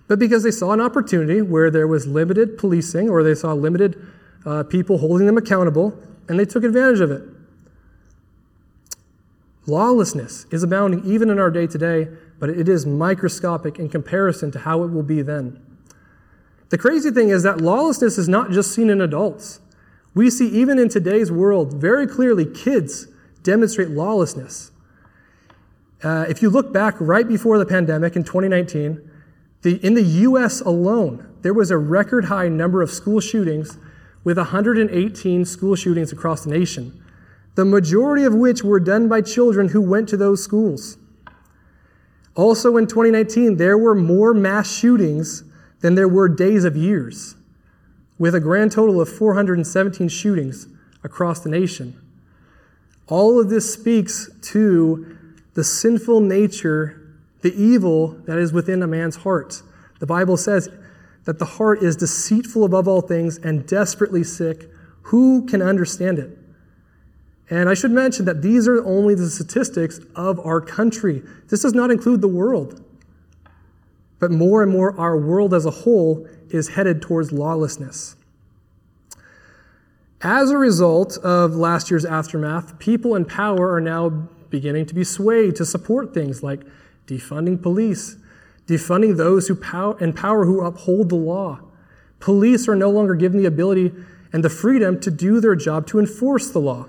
[0.07, 4.01] but because they saw an opportunity where there was limited policing or they saw limited
[4.45, 7.23] uh, people holding them accountable, and they took advantage of it.
[9.67, 14.59] Lawlessness is abounding even in our day today, but it is microscopic in comparison to
[14.59, 15.61] how it will be then.
[16.69, 19.61] The crazy thing is that lawlessness is not just seen in adults.
[20.15, 23.07] We see even in today's world very clearly kids
[23.43, 24.71] demonstrate lawlessness.
[26.03, 29.11] Uh, if you look back right before the pandemic in 2019,
[29.65, 33.79] the, in the US alone, there was a record high number of school shootings
[34.23, 37.03] with 118 school shootings across the nation,
[37.55, 40.99] the majority of which were done by children who went to those schools.
[42.35, 45.45] Also in 2019, there were more mass shootings
[45.81, 47.35] than there were days of years,
[48.19, 50.69] with a grand total of 417 shootings
[51.03, 51.99] across the nation.
[53.09, 55.17] All of this speaks to
[55.55, 57.04] the sinful nature,
[57.45, 59.63] the evil that is within a man's heart.
[60.01, 60.71] The Bible says
[61.25, 64.71] that the heart is deceitful above all things and desperately sick.
[65.03, 66.39] Who can understand it?
[67.51, 71.23] And I should mention that these are only the statistics of our country.
[71.51, 72.83] This does not include the world.
[74.19, 78.17] But more and more, our world as a whole is headed towards lawlessness.
[80.23, 84.09] As a result of last year's aftermath, people in power are now
[84.49, 86.63] beginning to be swayed to support things like
[87.07, 88.17] defunding police,
[88.67, 91.61] defunding those who power, in power who uphold the law.
[92.21, 93.93] Police are no longer given the ability
[94.33, 96.89] and the freedom to do their job to enforce the law.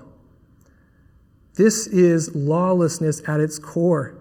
[1.54, 4.14] This is lawlessness at its core,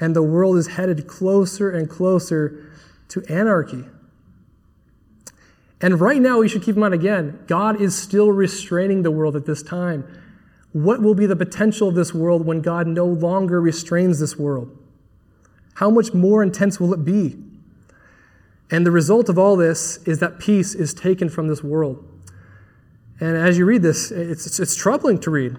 [0.00, 2.70] and the world is headed closer and closer
[3.08, 3.84] to anarchy.
[5.80, 9.36] And right now, we should keep in mind again God is still restraining the world
[9.36, 10.04] at this time.
[10.72, 14.76] What will be the potential of this world when God no longer restrains this world?
[15.78, 17.36] How much more intense will it be?
[18.68, 22.04] And the result of all this is that peace is taken from this world.
[23.20, 25.56] And as you read this, it's, it's, it's troubling to read.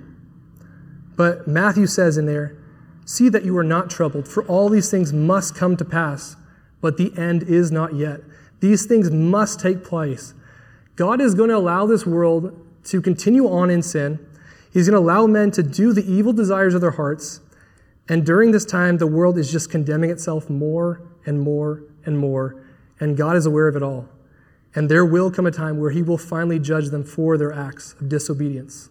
[1.15, 2.57] But Matthew says in there,
[3.05, 6.35] See that you are not troubled, for all these things must come to pass,
[6.81, 8.19] but the end is not yet.
[8.59, 10.33] These things must take place.
[10.97, 14.19] God is going to allow this world to continue on in sin.
[14.73, 17.39] He's going to allow men to do the evil desires of their hearts.
[18.09, 22.65] And during this time, the world is just condemning itself more and more and more.
[22.99, 24.09] And God is aware of it all.
[24.75, 27.93] And there will come a time where He will finally judge them for their acts
[27.93, 28.89] of disobedience.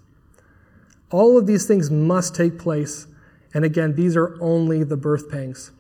[1.11, 3.07] All of these things must take place.
[3.53, 5.73] And again, these are only the birth pangs.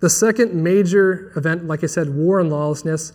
[0.00, 3.12] The second major event, like I said, war and lawlessness,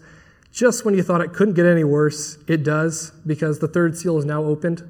[0.51, 4.17] just when you thought it couldn't get any worse, it does, because the third seal
[4.17, 4.89] is now opened.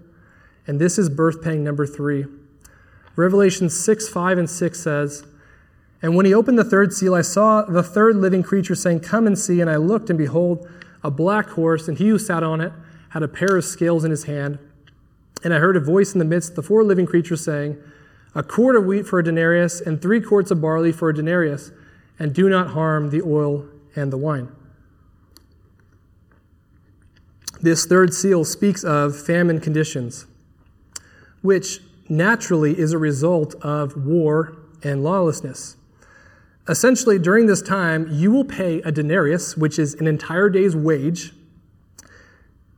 [0.68, 2.26] And this is birth pang number three.
[3.16, 5.24] Revelation 6, 5, and 6 says,
[6.02, 9.28] And when he opened the third seal, I saw the third living creature saying, Come
[9.28, 9.62] and see.
[9.62, 10.68] And I looked, and behold,
[11.04, 12.74] a black horse, and he who sat on it
[13.10, 14.58] had a pair of scales in his hand.
[15.44, 17.78] And I heard a voice in the midst of the four living creatures saying,
[18.34, 21.72] A quart of wheat for a denarius, and three quarts of barley for a denarius,
[22.18, 24.50] and do not harm the oil and the wine.
[27.62, 30.26] This third seal speaks of famine conditions,
[31.42, 35.78] which naturally is a result of war and lawlessness.
[36.68, 41.34] Essentially, during this time, you will pay a denarius, which is an entire day's wage,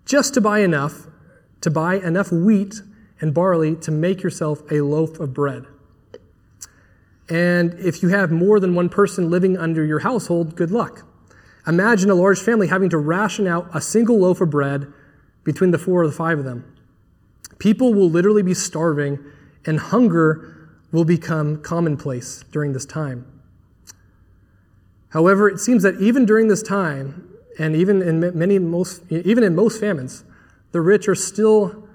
[0.06, 1.08] just to buy enough
[1.66, 2.84] to buy enough wheat
[3.20, 5.66] and barley to make yourself a loaf of bread.
[7.28, 11.08] And if you have more than one person living under your household, good luck.
[11.66, 14.94] Imagine a large family having to ration out a single loaf of bread
[15.44, 16.72] between the four or the five of them.
[17.60, 19.20] People will literally be starving,
[19.66, 23.26] and hunger will become commonplace during this time.
[25.10, 29.56] However, it seems that even during this time, and even in many most, even in
[29.56, 30.24] most famines,
[30.72, 31.88] the rich are still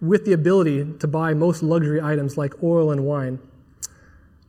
[0.00, 3.38] with the ability to buy most luxury items like oil and wine.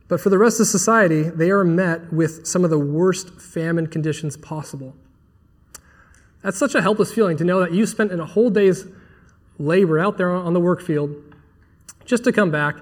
[0.08, 3.86] But for the rest of society, they are met with some of the worst famine
[3.86, 4.94] conditions possible.
[6.42, 8.86] That's such a helpless feeling to know that you spent a whole day's
[9.58, 11.14] labor out there on the work field
[12.04, 12.76] just to come back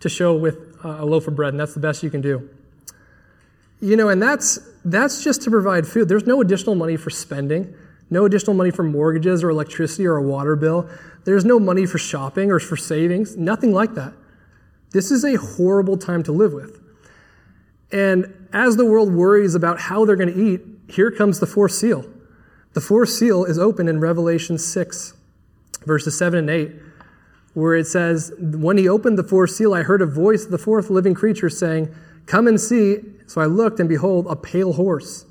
[0.00, 2.48] to show with a loaf of bread, and that's the best you can do.
[3.80, 6.08] You know, and that's that's just to provide food.
[6.08, 7.74] There's no additional money for spending.
[8.10, 10.88] No additional money for mortgages or electricity or a water bill.
[11.24, 13.36] There's no money for shopping or for savings.
[13.36, 14.12] Nothing like that.
[14.92, 16.80] This is a horrible time to live with.
[17.92, 21.72] And as the world worries about how they're going to eat, here comes the fourth
[21.72, 22.04] seal.
[22.72, 25.14] The fourth seal is open in Revelation 6,
[25.84, 26.72] verses 7 and 8,
[27.54, 30.58] where it says, When he opened the fourth seal, I heard a voice of the
[30.58, 31.94] fourth living creature saying,
[32.26, 32.98] Come and see.
[33.26, 35.24] So I looked, and behold, a pale horse.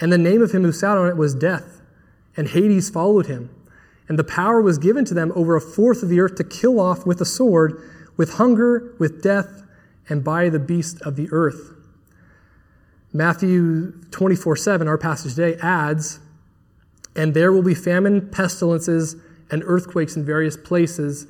[0.00, 1.80] And the name of him who sat on it was Death,
[2.36, 3.50] and Hades followed him.
[4.08, 6.80] And the power was given to them over a fourth of the earth to kill
[6.80, 7.82] off with a sword,
[8.16, 9.62] with hunger, with death,
[10.08, 11.74] and by the beast of the earth.
[13.12, 16.20] Matthew 24 7, our passage today, adds,
[17.16, 19.16] And there will be famine, pestilences,
[19.50, 21.26] and earthquakes in various places.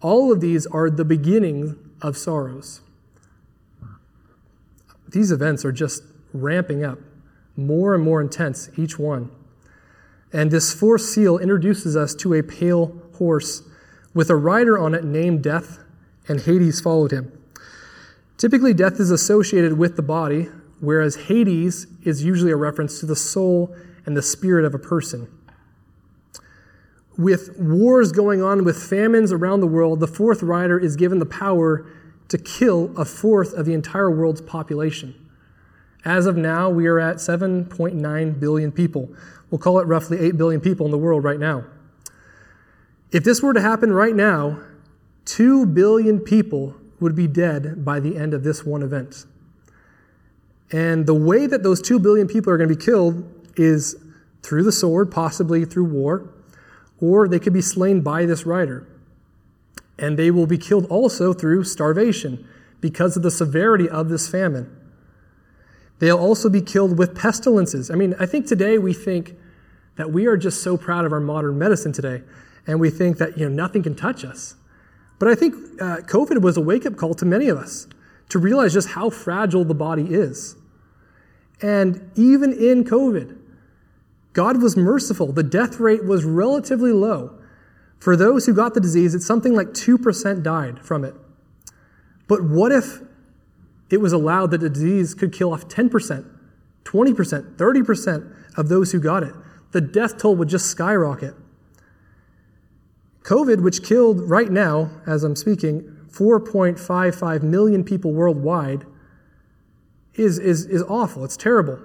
[0.00, 2.80] All of these are the beginning of sorrows.
[5.08, 6.02] These events are just
[6.32, 6.98] ramping up,
[7.56, 9.30] more and more intense, each one.
[10.32, 13.62] And this fourth seal introduces us to a pale horse
[14.12, 15.78] with a rider on it named Death,
[16.28, 17.32] and Hades followed him.
[18.36, 20.48] Typically, death is associated with the body,
[20.80, 25.28] whereas Hades is usually a reference to the soul and the spirit of a person.
[27.18, 31.26] With wars going on, with famines around the world, the fourth rider is given the
[31.26, 31.86] power
[32.28, 35.14] to kill a fourth of the entire world's population.
[36.04, 39.08] As of now, we are at 7.9 billion people.
[39.50, 41.64] We'll call it roughly 8 billion people in the world right now.
[43.12, 44.60] If this were to happen right now,
[45.24, 49.24] 2 billion people would be dead by the end of this one event.
[50.72, 53.24] And the way that those 2 billion people are going to be killed
[53.56, 53.96] is
[54.42, 56.28] through the sword, possibly through war,
[57.00, 58.86] or they could be slain by this rider.
[59.98, 62.46] And they will be killed also through starvation
[62.80, 64.70] because of the severity of this famine.
[65.98, 67.90] They'll also be killed with pestilences.
[67.90, 69.34] I mean, I think today we think
[69.96, 72.22] that we are just so proud of our modern medicine today,
[72.66, 74.56] and we think that you know nothing can touch us.
[75.18, 77.86] But I think uh, COVID was a wake up call to many of us
[78.28, 80.56] to realize just how fragile the body is.
[81.62, 83.38] And even in COVID,
[84.36, 85.32] God was merciful.
[85.32, 87.38] The death rate was relatively low.
[87.98, 91.14] For those who got the disease, it's something like 2% died from it.
[92.28, 93.00] But what if
[93.88, 95.90] it was allowed that the disease could kill off 10%,
[96.84, 99.32] 20%, 30% of those who got it?
[99.72, 101.34] The death toll would just skyrocket.
[103.22, 108.84] COVID, which killed right now, as I'm speaking, 4.55 million people worldwide,
[110.12, 111.24] is, is, is awful.
[111.24, 111.80] It's terrible.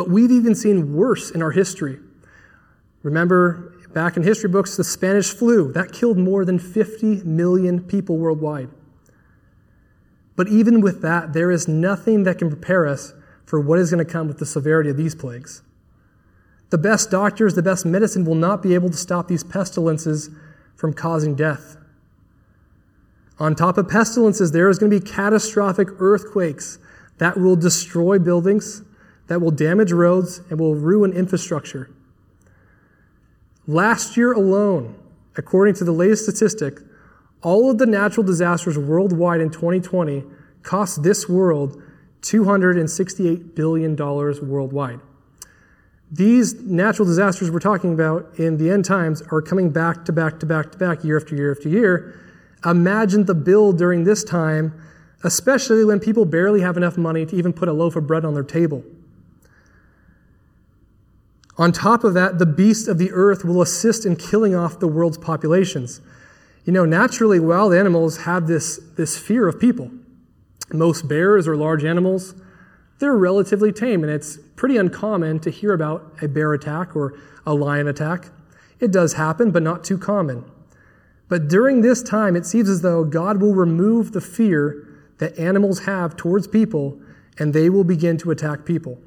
[0.00, 1.98] But we've even seen worse in our history.
[3.02, 8.16] Remember, back in history books, the Spanish flu, that killed more than 50 million people
[8.16, 8.70] worldwide.
[10.36, 13.12] But even with that, there is nothing that can prepare us
[13.44, 15.60] for what is going to come with the severity of these plagues.
[16.70, 20.30] The best doctors, the best medicine will not be able to stop these pestilences
[20.76, 21.76] from causing death.
[23.38, 26.78] On top of pestilences, there is going to be catastrophic earthquakes
[27.18, 28.82] that will destroy buildings,
[29.30, 31.88] that will damage roads, and will ruin infrastructure.
[33.64, 34.96] Last year alone,
[35.36, 36.80] according to the latest statistic,
[37.40, 40.24] all of the natural disasters worldwide in 2020
[40.64, 41.80] cost this world
[42.22, 44.98] $268 billion worldwide.
[46.10, 50.40] These natural disasters we're talking about in the end times are coming back to back
[50.40, 52.20] to back to back year after year after year.
[52.64, 54.74] Imagine the bill during this time,
[55.22, 58.34] especially when people barely have enough money to even put a loaf of bread on
[58.34, 58.82] their table.
[61.60, 64.88] On top of that, the beasts of the earth will assist in killing off the
[64.88, 66.00] world's populations.
[66.64, 69.90] You know, naturally, wild animals have this, this fear of people.
[70.72, 72.34] Most bears or large animals,
[72.98, 77.52] they're relatively tame, and it's pretty uncommon to hear about a bear attack or a
[77.52, 78.30] lion attack.
[78.78, 80.50] It does happen, but not too common.
[81.28, 84.88] But during this time, it seems as though God will remove the fear
[85.18, 86.98] that animals have towards people,
[87.38, 88.98] and they will begin to attack people.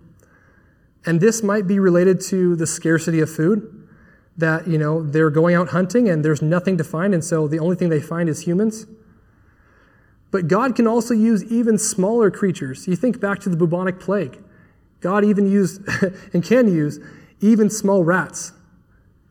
[1.06, 3.88] And this might be related to the scarcity of food,
[4.38, 7.60] that, you know, they're going out hunting and there's nothing to find, and so the
[7.60, 8.88] only thing they find is humans.
[10.32, 12.88] But God can also use even smaller creatures.
[12.88, 14.40] You think back to the bubonic plague.
[15.00, 15.82] God even used
[16.34, 17.00] and can use
[17.40, 18.54] even small rats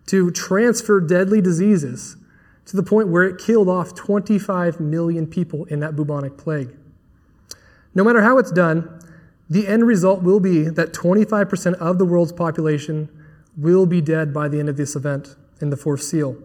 [0.06, 2.16] to transfer deadly diseases
[2.66, 6.76] to the point where it killed off 25 million people in that bubonic plague.
[7.94, 9.00] No matter how it's done,
[9.48, 13.08] the end result will be that 25% of the world's population
[13.56, 16.36] will be dead by the end of this event in the fourth seal.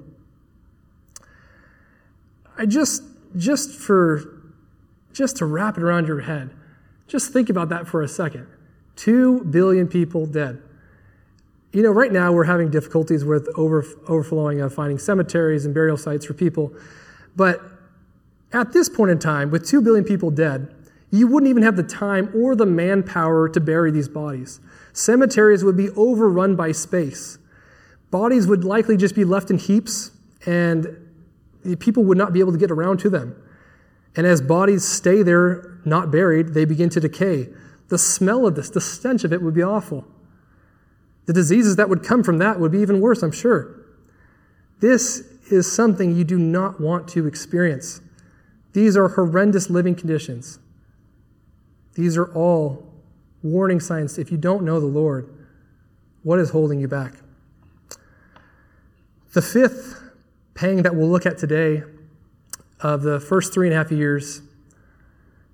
[2.57, 3.03] I just
[3.35, 4.41] just for
[5.13, 6.51] just to wrap it around your head,
[7.07, 8.47] just think about that for a second.
[8.95, 10.61] Two billion people dead.
[11.71, 15.97] You know, right now we're having difficulties with over, overflowing of finding cemeteries and burial
[15.97, 16.73] sites for people.
[17.35, 17.61] But
[18.53, 20.73] at this point in time, with two billion people dead,
[21.09, 24.59] You wouldn't even have the time or the manpower to bury these bodies.
[24.93, 27.37] Cemeteries would be overrun by space.
[28.11, 30.11] Bodies would likely just be left in heaps,
[30.45, 30.87] and
[31.79, 33.35] people would not be able to get around to them.
[34.15, 37.49] And as bodies stay there, not buried, they begin to decay.
[37.89, 40.05] The smell of this, the stench of it would be awful.
[41.25, 43.85] The diseases that would come from that would be even worse, I'm sure.
[44.79, 48.01] This is something you do not want to experience.
[48.73, 50.59] These are horrendous living conditions.
[51.97, 52.87] These are all
[53.41, 54.19] warning signs.
[54.19, 55.33] If you don't know the Lord,
[56.21, 57.13] what is holding you back?
[59.33, 60.03] The fifth
[60.53, 61.83] pang that we'll look at today
[62.81, 64.41] of the first three and a half years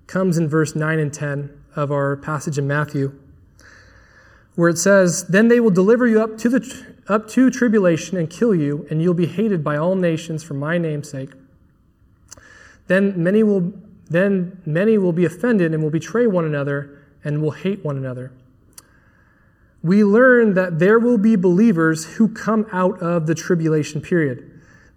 [0.06, 3.18] comes in verse 9 and 10 of our passage in Matthew,
[4.54, 8.28] where it says, Then they will deliver you up to, the, up to tribulation and
[8.28, 11.30] kill you, and you'll be hated by all nations for my name's sake.
[12.86, 13.72] Then many will,
[14.08, 18.32] then many will be offended and will betray one another and will hate one another.
[19.82, 24.50] We learn that there will be believers who come out of the tribulation period.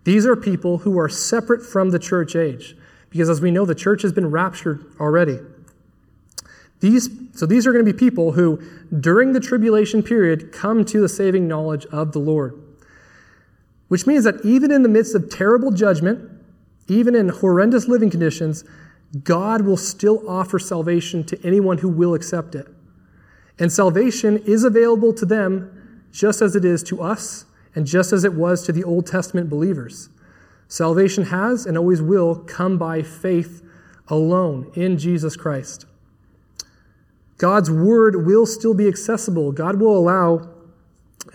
[0.04, 2.78] These are people who are separate from the church age,
[3.10, 5.40] because as we know, the church has been raptured already.
[6.80, 8.62] These, so these are going to be people who,
[8.98, 12.58] during the tribulation period, come to the saving knowledge of the Lord.
[13.88, 16.30] Which means that even in the midst of terrible judgment,
[16.88, 18.64] even in horrendous living conditions,
[19.24, 22.68] God will still offer salvation to anyone who will accept it.
[23.60, 28.24] And salvation is available to them just as it is to us and just as
[28.24, 30.10] it was to the Old Testament believers.
[30.68, 33.64] Salvation has and always will come by faith
[34.10, 35.86] alone in Jesus Christ.
[37.38, 39.52] God's word will still be accessible.
[39.52, 40.50] God will allow,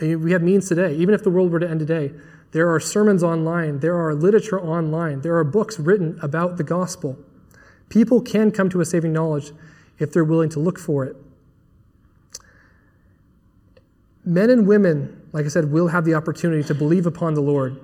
[0.00, 2.12] we have means today, even if the world were to end today,
[2.50, 7.16] there are sermons online, there are literature online, there are books written about the gospel.
[7.92, 9.52] People can come to a saving knowledge
[9.98, 11.16] if they're willing to look for it.
[14.24, 17.80] Men and women like I said, will have the opportunity to believe upon the Lord.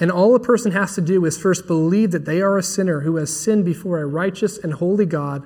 [0.00, 3.00] And all a person has to do is first believe that they are a sinner
[3.00, 5.44] who has sinned before a righteous and holy God,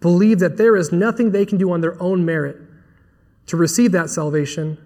[0.00, 2.56] believe that there is nothing they can do on their own merit
[3.46, 4.78] to receive that salvation,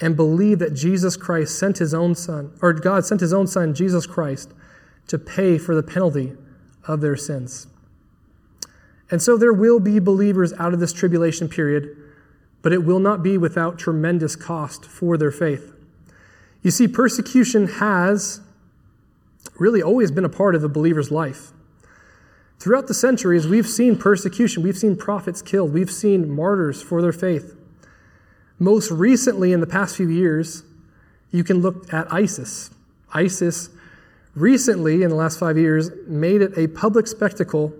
[0.00, 3.74] and believe that Jesus Christ sent his own Son, or God sent his own Son,
[3.74, 4.52] Jesus Christ,
[5.06, 6.34] to pay for the penalty
[6.86, 7.66] of their sins.
[9.10, 11.96] And so there will be believers out of this tribulation period
[12.64, 15.74] but it will not be without tremendous cost for their faith.
[16.62, 18.40] You see, persecution has
[19.58, 21.52] really always been a part of a believer's life.
[22.58, 27.12] Throughout the centuries, we've seen persecution, we've seen prophets killed, we've seen martyrs for their
[27.12, 27.54] faith.
[28.58, 30.62] Most recently, in the past few years,
[31.30, 32.70] you can look at ISIS.
[33.12, 33.68] ISIS
[34.34, 37.72] recently, in the last five years, made it a public spectacle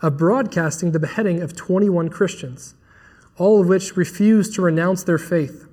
[0.00, 2.74] of broadcasting the beheading of 21 Christians
[3.38, 5.66] all of which refused to renounce their faith.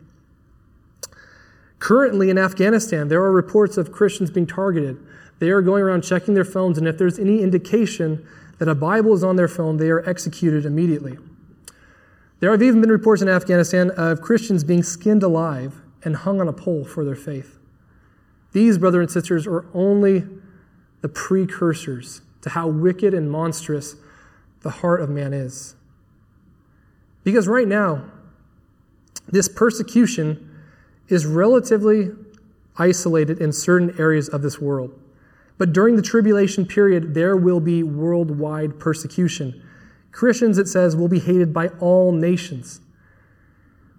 [1.79, 4.97] Currently in Afghanistan, there are reports of Christians being targeted.
[5.39, 8.25] They are going around checking their phones, and if there's any indication
[8.57, 11.17] that a Bible is on their phone, they are executed immediately.
[12.39, 16.47] There have even been reports in Afghanistan of Christians being skinned alive and hung on
[16.47, 17.58] a pole for their faith.
[18.51, 20.25] These, brothers and sisters, are only
[21.01, 23.95] the precursors to how wicked and monstrous
[24.61, 25.75] the heart of man is.
[27.23, 28.05] Because right now,
[29.27, 30.49] this persecution
[31.07, 32.11] is relatively
[32.77, 34.97] isolated in certain areas of this world.
[35.57, 39.61] But during the tribulation period, there will be worldwide persecution.
[40.11, 42.79] Christians, it says, will be hated by all nations.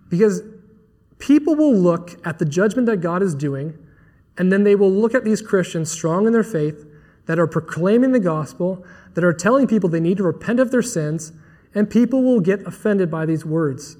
[0.08, 0.42] Because
[1.18, 3.76] people will look at the judgment that God is doing,
[4.38, 6.86] and then they will look at these Christians strong in their faith
[7.26, 10.82] that are proclaiming the gospel, that are telling people they need to repent of their
[10.82, 11.32] sins,
[11.74, 13.96] and people will get offended by these words.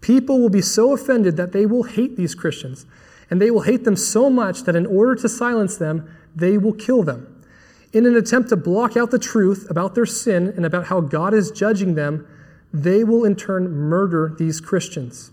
[0.00, 2.86] People will be so offended that they will hate these Christians.
[3.30, 6.72] And they will hate them so much that in order to silence them, they will
[6.72, 7.42] kill them.
[7.92, 11.34] In an attempt to block out the truth about their sin and about how God
[11.34, 12.26] is judging them,
[12.72, 15.30] they will in turn murder these Christians.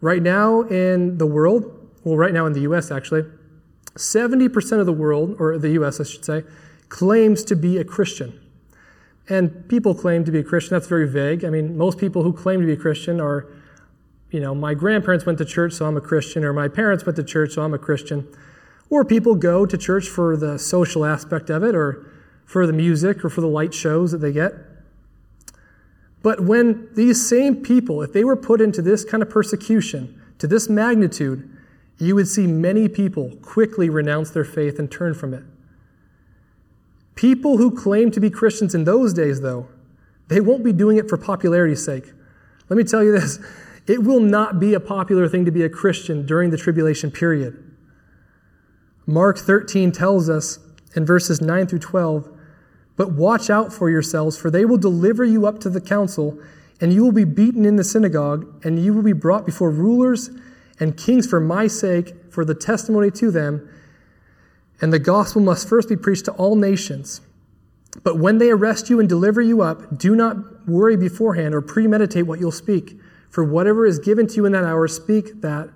[0.00, 3.24] Right now in the world, well, right now in the US actually,
[3.94, 6.44] 70% of the world, or the US I should say,
[6.88, 8.38] claims to be a Christian.
[9.28, 10.74] And people claim to be a Christian.
[10.74, 11.44] That's very vague.
[11.44, 13.46] I mean, most people who claim to be a Christian are,
[14.30, 17.16] you know, my grandparents went to church, so I'm a Christian, or my parents went
[17.16, 18.26] to church, so I'm a Christian.
[18.90, 22.04] Or people go to church for the social aspect of it, or
[22.44, 24.54] for the music, or for the light shows that they get.
[26.22, 30.46] But when these same people, if they were put into this kind of persecution, to
[30.46, 31.48] this magnitude,
[31.98, 35.44] you would see many people quickly renounce their faith and turn from it.
[37.14, 39.68] People who claim to be Christians in those days, though,
[40.28, 42.12] they won't be doing it for popularity's sake.
[42.68, 43.38] Let me tell you this
[43.86, 47.62] it will not be a popular thing to be a Christian during the tribulation period.
[49.06, 50.58] Mark 13 tells us
[50.94, 52.30] in verses 9 through 12
[52.96, 56.38] But watch out for yourselves, for they will deliver you up to the council,
[56.80, 60.30] and you will be beaten in the synagogue, and you will be brought before rulers
[60.80, 63.68] and kings for my sake, for the testimony to them.
[64.80, 67.20] And the gospel must first be preached to all nations.
[68.02, 72.26] But when they arrest you and deliver you up, do not worry beforehand or premeditate
[72.26, 72.98] what you'll speak.
[73.28, 75.70] For whatever is given to you in that hour, speak that.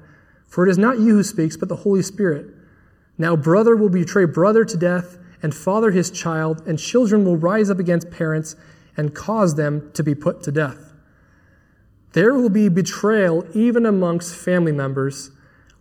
[0.47, 2.47] For it is not you who speaks, but the Holy Spirit.
[3.19, 7.71] Now, brother will betray brother to death, and father his child, and children will rise
[7.71, 8.57] up against parents
[8.97, 10.86] and cause them to be put to death.
[12.17, 15.33] There will be betrayal even amongst family members,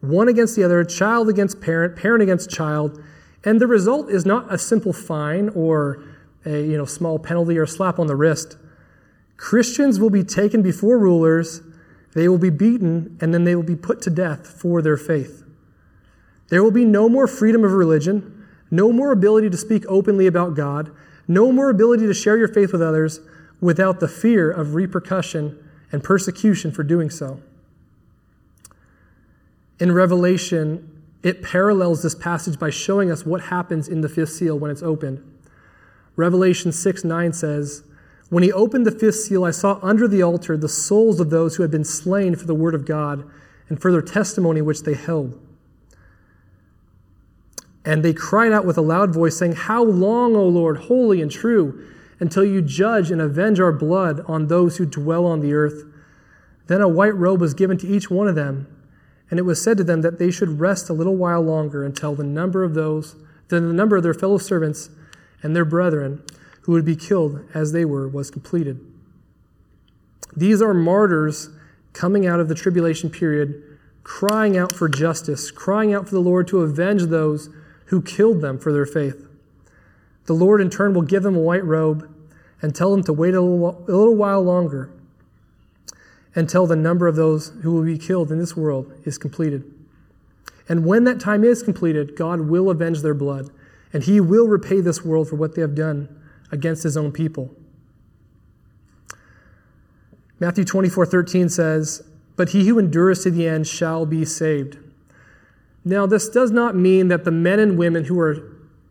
[0.02, 3.02] one against the other, child against parent, parent against child,
[3.46, 6.04] and the result is not a simple fine or
[6.46, 8.58] a you know, small penalty or slap on the wrist.
[9.38, 11.62] Christians will be taken before rulers,
[12.16, 15.46] they will be beaten, and then they will be put to death for their faith.
[16.50, 20.54] There will be no more freedom of religion, no more ability to speak openly about
[20.54, 20.92] God,
[21.30, 23.22] no more ability to share your faith with others
[23.62, 25.62] without the fear of repercussion
[25.92, 27.42] and persecution for doing so.
[29.80, 34.58] In Revelation, it parallels this passage by showing us what happens in the fifth seal
[34.58, 35.24] when it's opened.
[36.16, 37.84] Revelation 6 9 says,
[38.30, 41.56] When he opened the fifth seal, I saw under the altar the souls of those
[41.56, 43.30] who had been slain for the word of God
[43.70, 45.40] and for their testimony which they held.
[47.84, 51.30] And they cried out with a loud voice, saying, How long, O Lord, holy and
[51.30, 51.88] true,
[52.26, 55.84] until you judge and avenge our blood on those who dwell on the earth?
[56.66, 58.66] Then a white robe was given to each one of them,
[59.30, 62.16] and it was said to them that they should rest a little while longer until
[62.16, 63.16] the number of those,
[63.50, 64.90] then the number of their fellow servants
[65.44, 66.24] and their brethren
[66.62, 68.84] who would be killed as they were was completed.
[70.36, 71.50] These are martyrs
[71.94, 73.62] coming out of the tribulation period,
[74.04, 77.50] crying out for justice, crying out for the Lord to avenge those
[77.86, 79.28] who killed them for their faith.
[80.26, 82.12] The Lord, in turn, will give them a white robe
[82.66, 84.90] and tell them to wait a little, a little while longer
[86.34, 89.72] until the number of those who will be killed in this world is completed.
[90.68, 93.52] And when that time is completed, God will avenge their blood
[93.94, 96.10] and he will repay this world for what they have done
[96.52, 97.56] against his own people.
[100.40, 102.02] Matthew 24 13 says,
[102.36, 104.80] But he who endures to the end shall be saved.
[105.84, 108.38] Now, this does not mean that the men and women who are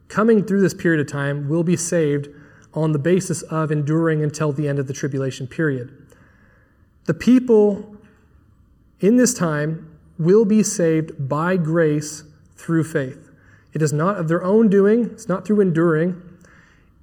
[0.07, 2.29] coming through this period of time will be saved
[2.75, 5.97] on the basis of enduring until the end of the tribulation period.
[7.05, 7.97] The people
[9.01, 12.25] in this time will be saved by grace
[12.57, 13.31] through faith.
[13.73, 16.21] It is not of their own doing, it's not through enduring.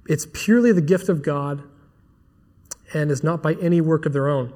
[0.06, 1.62] It's purely the gift of God
[2.92, 4.52] and is not by any work of their own.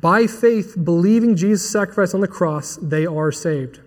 [0.00, 3.80] By faith, believing Jesus' sacrifice on the cross, they are saved.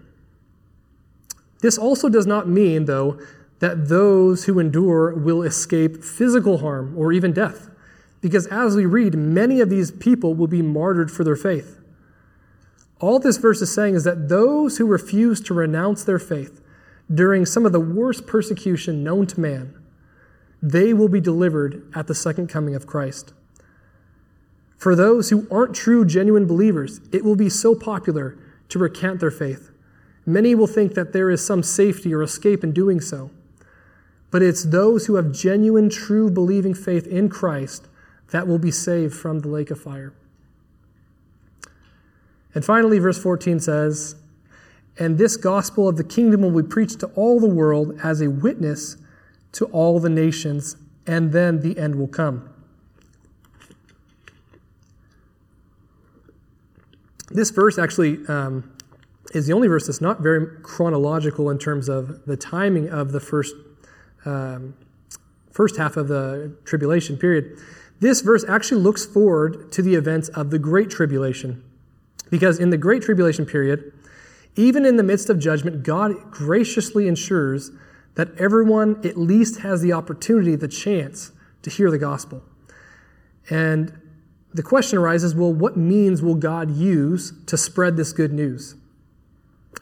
[1.62, 3.20] This also does not mean, though,
[3.60, 7.70] that those who endure will escape physical harm or even death,
[8.22, 11.78] because as we read, many of these people will be martyred for their faith.
[13.00, 16.62] All this verse is saying is that those who refuse to renounce their faith
[17.14, 19.74] during some of the worst persecution known to man,
[20.62, 23.34] they will be delivered at the second coming of Christ.
[24.78, 28.38] For those who aren't true, genuine believers, it will be so popular
[28.70, 29.72] to recant their faith.
[30.26, 33.32] Many will think that there is some safety or escape in doing so.
[34.32, 37.88] But it's those who have genuine, true, believing faith in Christ
[38.32, 40.14] that will be saved from the lake of fire.
[42.54, 44.16] And finally, verse 14 says,
[44.98, 48.30] And this gospel of the kingdom will be preached to all the world as a
[48.30, 48.98] witness
[49.54, 50.76] to all the nations,
[51.08, 52.50] and then the end will come.
[57.32, 58.72] This verse actually um,
[59.34, 63.20] is the only verse that's not very chronological in terms of the timing of the
[63.20, 63.56] first,
[64.26, 64.74] um,
[65.52, 67.58] first half of the tribulation period.
[68.00, 71.64] This verse actually looks forward to the events of the Great Tribulation.
[72.30, 73.92] Because in the Great Tribulation period,
[74.56, 77.72] even in the midst of judgment, God graciously ensures
[78.16, 82.44] that everyone at least has the opportunity, the chance to hear the gospel.
[83.50, 84.00] And
[84.54, 88.76] the question arises well, what means will God use to spread this good news?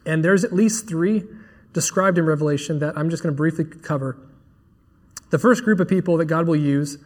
[0.05, 1.23] And there's at least three
[1.73, 4.17] described in Revelation that I'm just going to briefly cover.
[5.29, 6.97] The first group of people that God will use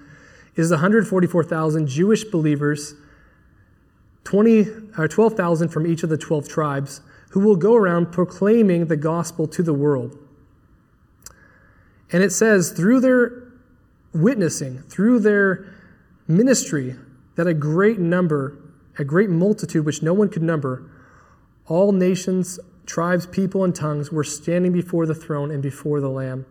[0.56, 2.94] is the 144,000 Jewish believers
[4.24, 4.66] 20 uh,
[4.98, 7.02] or 12,000 from each of the 12 tribes
[7.32, 10.18] who will go around proclaiming the gospel to the world.
[12.12, 13.52] And it says, through their
[14.14, 15.74] witnessing, through their
[16.28, 16.96] ministry,
[17.36, 18.58] that a great number,
[19.00, 20.90] a great multitude which no one could number,
[21.68, 26.46] all nations, tribes, people, and tongues were standing before the throne and before the Lamb.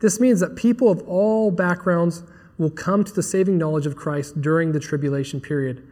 [0.00, 2.22] This means that people of all backgrounds
[2.58, 5.86] will come to the saving knowledge of Christ during the tribulation period,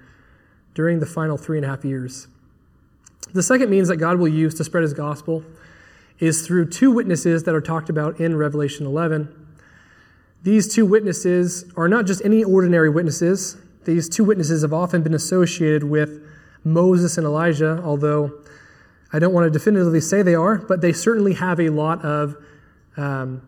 [0.74, 2.28] during the final three and a half years.
[3.32, 5.44] The second means that God will use to spread his gospel
[6.20, 9.28] is through two witnesses that are talked about in Revelation 11.
[10.42, 13.56] These two witnesses are not just any ordinary witnesses.
[13.84, 16.22] These two witnesses have often been associated with
[16.62, 18.32] Moses and Elijah, although
[19.12, 22.36] I don't want to definitively say they are, but they certainly have a lot of
[22.96, 23.46] um,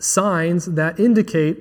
[0.00, 1.58] signs that indicate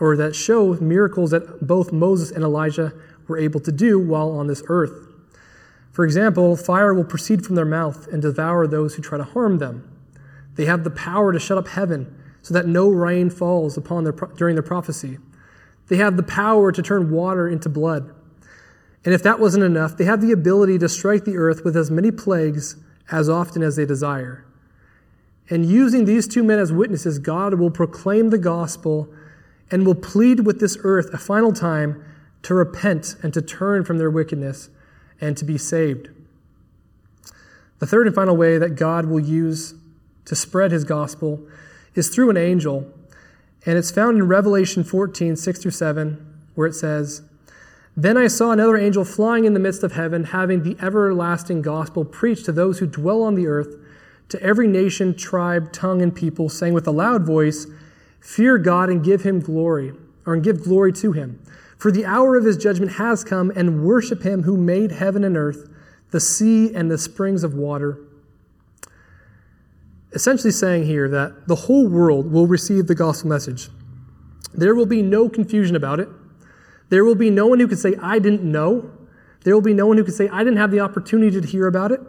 [0.00, 2.92] or that show miracles that both Moses and Elijah
[3.28, 5.08] were able to do while on this earth.
[5.92, 9.58] For example, fire will proceed from their mouth and devour those who try to harm
[9.58, 9.88] them.
[10.56, 14.12] They have the power to shut up heaven so that no rain falls upon their
[14.12, 15.18] during their prophecy.
[15.88, 18.12] They have the power to turn water into blood.
[19.04, 21.90] And if that wasn't enough, they have the ability to strike the earth with as
[21.90, 22.76] many plagues
[23.10, 24.44] as often as they desire.
[25.50, 29.12] And using these two men as witnesses, God will proclaim the gospel
[29.70, 32.02] and will plead with this earth a final time
[32.42, 34.70] to repent and to turn from their wickedness
[35.20, 36.08] and to be saved.
[37.78, 39.74] The third and final way that God will use
[40.24, 41.46] to spread his gospel
[41.94, 42.90] is through an angel.
[43.66, 46.24] And it's found in Revelation 14, 6 through 7,
[46.54, 47.22] where it says,
[47.96, 52.04] Then I saw another angel flying in the midst of heaven, having the everlasting gospel
[52.04, 53.76] preached to those who dwell on the earth,
[54.28, 57.66] to every nation, tribe, tongue, and people, saying with a loud voice,
[58.20, 59.92] Fear God and give him glory,
[60.24, 61.40] or and give glory to him.
[61.76, 65.36] For the hour of his judgment has come, and worship him who made heaven and
[65.36, 65.68] earth,
[66.10, 67.98] the sea and the springs of water.
[70.12, 73.68] Essentially, saying here that the whole world will receive the gospel message.
[74.54, 76.08] There will be no confusion about it.
[76.88, 78.90] There will be no one who can say, I didn't know.
[79.42, 81.66] There will be no one who can say, I didn't have the opportunity to hear
[81.66, 82.00] about it.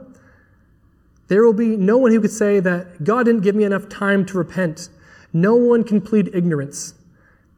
[1.28, 4.26] There will be no one who could say that God didn't give me enough time
[4.28, 4.90] to repent.
[5.34, 6.94] No one can plead ignorance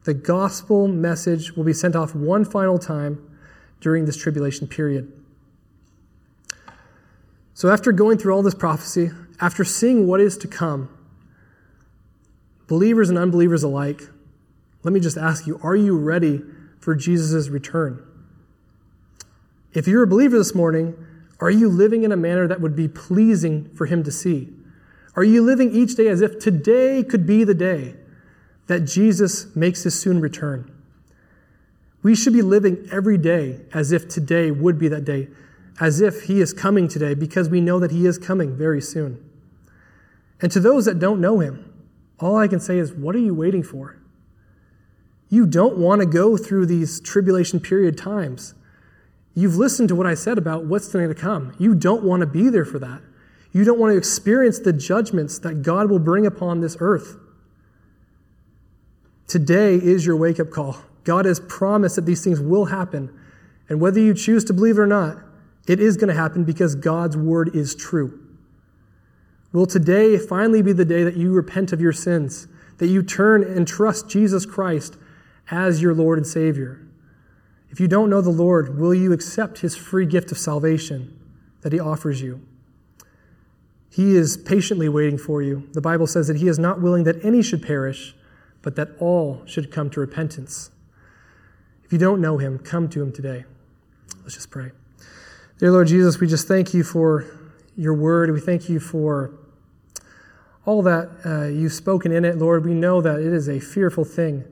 [0.08, 3.22] the gospel message will be sent off one final time
[3.78, 5.12] during this tribulation period.
[7.52, 10.88] So, after going through all this prophecy, after seeing what is to come,
[12.68, 14.00] believers and unbelievers alike,
[14.82, 16.40] let me just ask you are you ready
[16.80, 18.02] for Jesus' return?
[19.74, 20.96] If you're a believer this morning,
[21.40, 24.48] are you living in a manner that would be pleasing for Him to see?
[25.14, 27.94] Are you living each day as if today could be the day?
[28.68, 30.70] that Jesus makes his soon return.
[32.02, 35.28] We should be living every day as if today would be that day,
[35.80, 39.24] as if he is coming today, because we know that he is coming very soon.
[40.40, 41.64] And to those that don't know him,
[42.20, 43.96] all I can say is, what are you waiting for?
[45.28, 48.54] You don't want to go through these tribulation period times.
[49.34, 51.54] You've listened to what I said about what's going to come.
[51.58, 53.00] You don't want to be there for that.
[53.52, 57.16] You don't want to experience the judgments that God will bring upon this earth.
[59.26, 60.78] Today is your wake up call.
[61.04, 63.10] God has promised that these things will happen.
[63.68, 65.18] And whether you choose to believe it or not,
[65.66, 68.18] it is going to happen because God's word is true.
[69.52, 72.48] Will today finally be the day that you repent of your sins,
[72.78, 74.96] that you turn and trust Jesus Christ
[75.50, 76.86] as your Lord and Savior?
[77.70, 81.18] If you don't know the Lord, will you accept his free gift of salvation
[81.60, 82.40] that he offers you?
[83.90, 85.68] He is patiently waiting for you.
[85.72, 88.14] The Bible says that he is not willing that any should perish,
[88.62, 90.70] but that all should come to repentance.
[91.84, 93.44] If you don't know him, come to him today.
[94.22, 94.70] Let's just pray.
[95.58, 97.24] Dear Lord Jesus, we just thank you for
[97.76, 98.30] your word.
[98.30, 99.32] We thank you for
[100.64, 102.64] all that uh, you've spoken in it, Lord.
[102.64, 104.44] We know that it is a fearful thing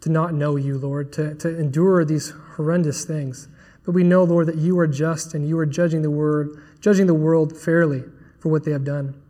[0.00, 3.48] to not know you, Lord, to, to endure these horrendous things.
[3.84, 7.06] But we know, Lord, that you are just and you are judging the word, judging
[7.06, 8.04] the world fairly
[8.38, 9.20] for what they have done.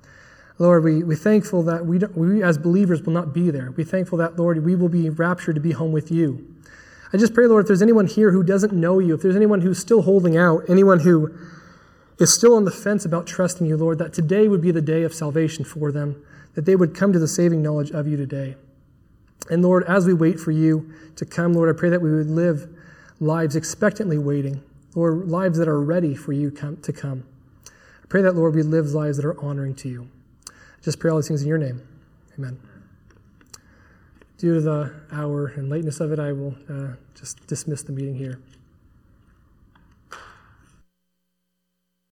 [0.58, 3.72] Lord, we, we're thankful that we, we as believers will not be there.
[3.76, 6.56] We're thankful that, Lord, we will be raptured to be home with you.
[7.12, 9.60] I just pray, Lord, if there's anyone here who doesn't know you, if there's anyone
[9.60, 11.32] who's still holding out, anyone who
[12.18, 15.04] is still on the fence about trusting you, Lord, that today would be the day
[15.04, 16.22] of salvation for them,
[16.54, 18.56] that they would come to the saving knowledge of you today.
[19.50, 22.30] And Lord, as we wait for you to come, Lord, I pray that we would
[22.30, 22.68] live
[23.20, 24.62] lives expectantly waiting,
[24.94, 27.24] or lives that are ready for you to come.
[27.66, 30.08] I pray that, Lord, we live lives that are honoring to you.
[30.82, 31.86] Just pray all these things in your name.
[32.38, 32.58] Amen.
[34.38, 38.14] Due to the hour and lateness of it, I will uh, just dismiss the meeting
[38.14, 38.40] here.